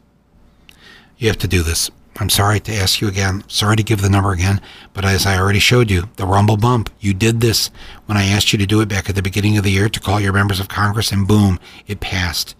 you 1.17 1.27
have 1.27 1.37
to 1.39 1.47
do 1.47 1.61
this. 1.61 1.91
I'm 2.17 2.29
sorry 2.29 2.61
to 2.61 2.73
ask 2.73 3.01
you 3.01 3.09
again. 3.09 3.43
Sorry 3.49 3.75
to 3.75 3.83
give 3.83 4.01
the 4.01 4.09
number 4.09 4.31
again, 4.31 4.61
but 4.93 5.03
as 5.03 5.25
I 5.25 5.37
already 5.37 5.59
showed 5.59 5.91
you, 5.91 6.09
the 6.15 6.25
Rumble 6.25 6.55
bump, 6.55 6.89
you 7.01 7.13
did 7.13 7.41
this 7.41 7.69
when 8.05 8.17
I 8.17 8.23
asked 8.23 8.53
you 8.53 8.59
to 8.59 8.65
do 8.65 8.79
it 8.79 8.87
back 8.87 9.09
at 9.09 9.15
the 9.15 9.21
beginning 9.21 9.57
of 9.57 9.65
the 9.65 9.71
year 9.71 9.89
to 9.89 9.99
call 9.99 10.21
your 10.21 10.31
members 10.31 10.61
of 10.61 10.69
Congress, 10.69 11.11
and 11.11 11.27
boom, 11.27 11.59
it 11.87 11.99
passed. 11.99 12.55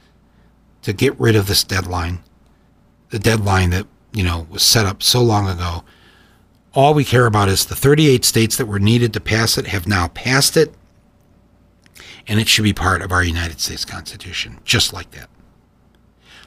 To 0.86 0.94
get 0.94 1.20
rid 1.20 1.36
of 1.36 1.48
this 1.48 1.64
deadline, 1.64 2.20
the 3.10 3.18
deadline 3.18 3.72
that, 3.72 3.88
you 4.14 4.24
know, 4.24 4.46
was 4.52 4.62
set 4.62 4.86
up 4.86 5.02
so 5.02 5.20
long 5.20 5.50
ago. 5.50 5.84
All 6.76 6.94
we 6.94 7.04
care 7.04 7.26
about 7.26 7.50
is 7.50 7.66
the 7.66 7.76
38 7.76 8.24
states 8.24 8.56
that 8.58 8.68
were 8.68 8.78
needed 8.78 9.12
to 9.14 9.20
pass 9.20 9.58
it 9.58 9.66
have 9.66 9.88
now 9.88 10.10
passed 10.10 10.56
it, 10.56 10.76
and 12.28 12.40
it 12.40 12.48
should 12.48 12.62
be 12.62 12.72
part 12.72 13.02
of 13.02 13.12
our 13.12 13.24
United 13.24 13.60
States 13.60 13.84
Constitution, 13.84 14.60
just 14.64 14.94
like 14.94 15.10
that. 15.10 15.28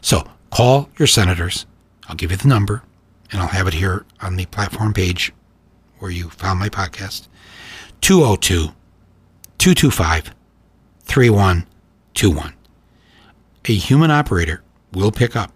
So 0.01 0.23
call 0.51 0.89
your 1.01 1.09
senators. 1.09 1.67
I'll 2.09 2.15
give 2.15 2.31
you 2.31 2.37
the 2.37 2.47
number 2.47 2.85
and 3.33 3.43
I'll 3.43 3.49
have 3.49 3.67
it 3.67 3.75
here 3.75 4.07
on 4.21 4.37
the 4.37 4.47
platform 4.47 4.95
page 4.95 5.33
where 5.99 6.13
you 6.13 6.31
found 6.31 6.61
my 6.61 6.69
podcast 6.69 7.27
202 8.03 8.73
225 9.59 10.33
3121. 11.03 12.58
A 13.69 13.75
human 13.75 14.11
operator 14.11 14.63
will 14.93 15.13
pick 15.13 15.37
up 15.37 15.53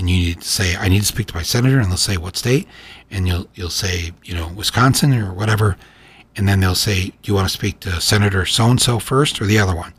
and 0.00 0.08
you 0.08 0.16
need 0.16 0.40
to 0.40 0.48
say, 0.48 0.76
I 0.76 0.88
need 0.88 1.00
to 1.00 1.06
speak 1.06 1.26
to 1.26 1.34
my 1.34 1.42
senator, 1.42 1.78
and 1.78 1.90
they'll 1.90 1.98
say 1.98 2.16
what 2.16 2.34
state, 2.34 2.66
and 3.10 3.28
you'll 3.28 3.46
you'll 3.54 3.68
say, 3.68 4.12
you 4.24 4.34
know, 4.34 4.48
Wisconsin 4.48 5.12
or 5.12 5.34
whatever, 5.34 5.76
and 6.36 6.48
then 6.48 6.60
they'll 6.60 6.74
say, 6.74 7.08
Do 7.08 7.14
you 7.24 7.34
want 7.34 7.48
to 7.48 7.52
speak 7.52 7.80
to 7.80 8.00
Senator 8.00 8.46
so 8.46 8.70
and 8.70 8.80
so 8.80 8.98
first 8.98 9.42
or 9.42 9.44
the 9.44 9.58
other 9.58 9.76
one? 9.76 9.92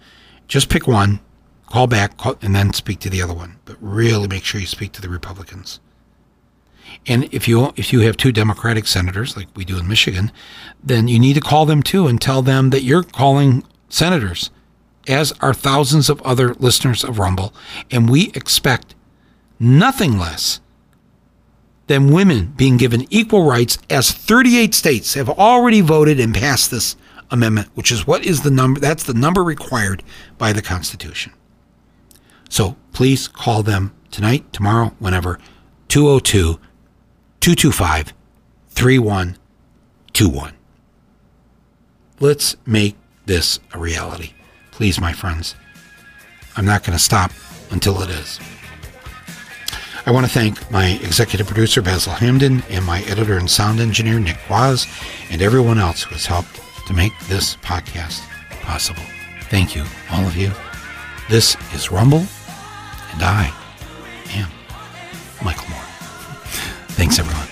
Just 0.48 0.70
pick 0.70 0.88
one, 0.88 1.20
call 1.68 1.86
back, 1.86 2.18
call, 2.18 2.36
and 2.42 2.56
then 2.56 2.74
speak 2.74 3.00
to 3.02 3.12
the 3.12 3.22
other 3.22 3.34
one. 3.34 3.58
But 3.66 3.78
really 3.80 4.28
make 4.28 4.44
sure 4.44 4.60
you 4.60 4.68
speak 4.68 4.92
to 4.94 5.02
the 5.02 5.10
Republicans. 5.10 5.80
And 7.06 7.32
if 7.32 7.48
you 7.48 7.72
if 7.76 7.94
you 7.94 8.00
have 8.02 8.18
two 8.18 8.32
Democratic 8.32 8.88
senators 8.88 9.38
like 9.38 9.48
we 9.56 9.66
do 9.66 9.78
in 9.78 9.88
Michigan, 9.88 10.32
then 10.84 11.08
you 11.08 11.20
need 11.20 11.34
to 11.34 11.42
call 11.42 11.68
them 11.68 11.84
too 11.84 12.08
and 12.08 12.20
tell 12.20 12.42
them 12.42 12.72
that 12.72 12.82
you're 12.82 13.04
calling 13.04 13.64
senators, 13.88 14.50
as 15.08 15.34
are 15.42 15.54
thousands 15.54 16.10
of 16.10 16.22
other 16.22 16.54
listeners 16.56 17.04
of 17.04 17.20
Rumble, 17.20 17.54
and 17.90 18.10
we 18.10 18.32
expect 18.34 18.96
nothing 19.60 20.18
less 20.18 20.60
than 21.88 22.12
women 22.12 22.54
being 22.56 22.78
given 22.78 23.06
equal 23.10 23.44
rights 23.44 23.78
as 23.90 24.12
38 24.12 24.74
states 24.74 25.14
have 25.16 25.30
already 25.30 25.82
voted 25.82 26.20
and 26.20 26.34
passed 26.34 26.72
this 26.72 26.96
amendment, 27.30 27.70
which 27.74 27.92
is 27.92 28.06
what 28.08 28.26
is 28.26 28.42
the 28.42 28.52
number 28.52 28.80
that's 28.80 29.04
the 29.04 29.14
number 29.14 29.44
required 29.44 30.04
by 30.38 30.54
the 30.54 30.62
Constitution. 30.62 31.34
So 32.50 32.76
please 32.94 33.28
call 33.28 33.64
them 33.64 33.94
tonight, 34.12 34.52
tomorrow, 34.54 34.94
whenever 35.00 35.40
202 35.88 36.60
225 37.40 38.14
3121. 38.70 40.54
Let's 42.20 42.56
make 42.66 42.96
this 43.26 43.60
a 43.74 43.80
reality. 43.80 44.34
Please, 44.82 45.00
my 45.00 45.14
friends. 45.14 45.54
I'm 46.58 46.66
not 46.66 46.84
going 46.84 46.98
to 46.98 47.04
stop 47.04 47.32
until 47.70 48.02
it 48.02 48.10
is. 48.10 48.40
I 50.08 50.12
want 50.12 50.26
to 50.26 50.32
thank 50.32 50.72
my 50.72 50.94
executive 51.04 51.46
producer, 51.46 51.84
Basel 51.84 52.14
Hamdan, 52.14 52.64
and 52.68 52.84
my 52.84 53.04
editor 53.04 53.38
and 53.38 53.48
sound 53.48 53.80
engineer, 53.80 54.20
Nick 54.20 54.40
Waz, 54.50 54.88
and 55.30 55.40
everyone 55.40 55.78
else 55.78 56.02
who 56.02 56.16
has 56.16 56.26
helped 56.26 56.60
to 56.88 56.94
make 56.96 57.14
this 57.28 57.58
podcast 57.58 58.28
possible. 58.64 59.04
Thank 59.52 59.76
you, 59.76 59.84
all 60.10 60.26
of 60.26 60.36
you. 60.36 60.50
This 61.30 61.56
is 61.76 61.92
Rumble, 61.92 62.26
and 63.14 63.22
I 63.22 63.54
am 64.34 64.50
Michael 65.46 65.70
Moore. 65.70 65.80
Thanks, 66.98 67.20
everyone. 67.20 67.48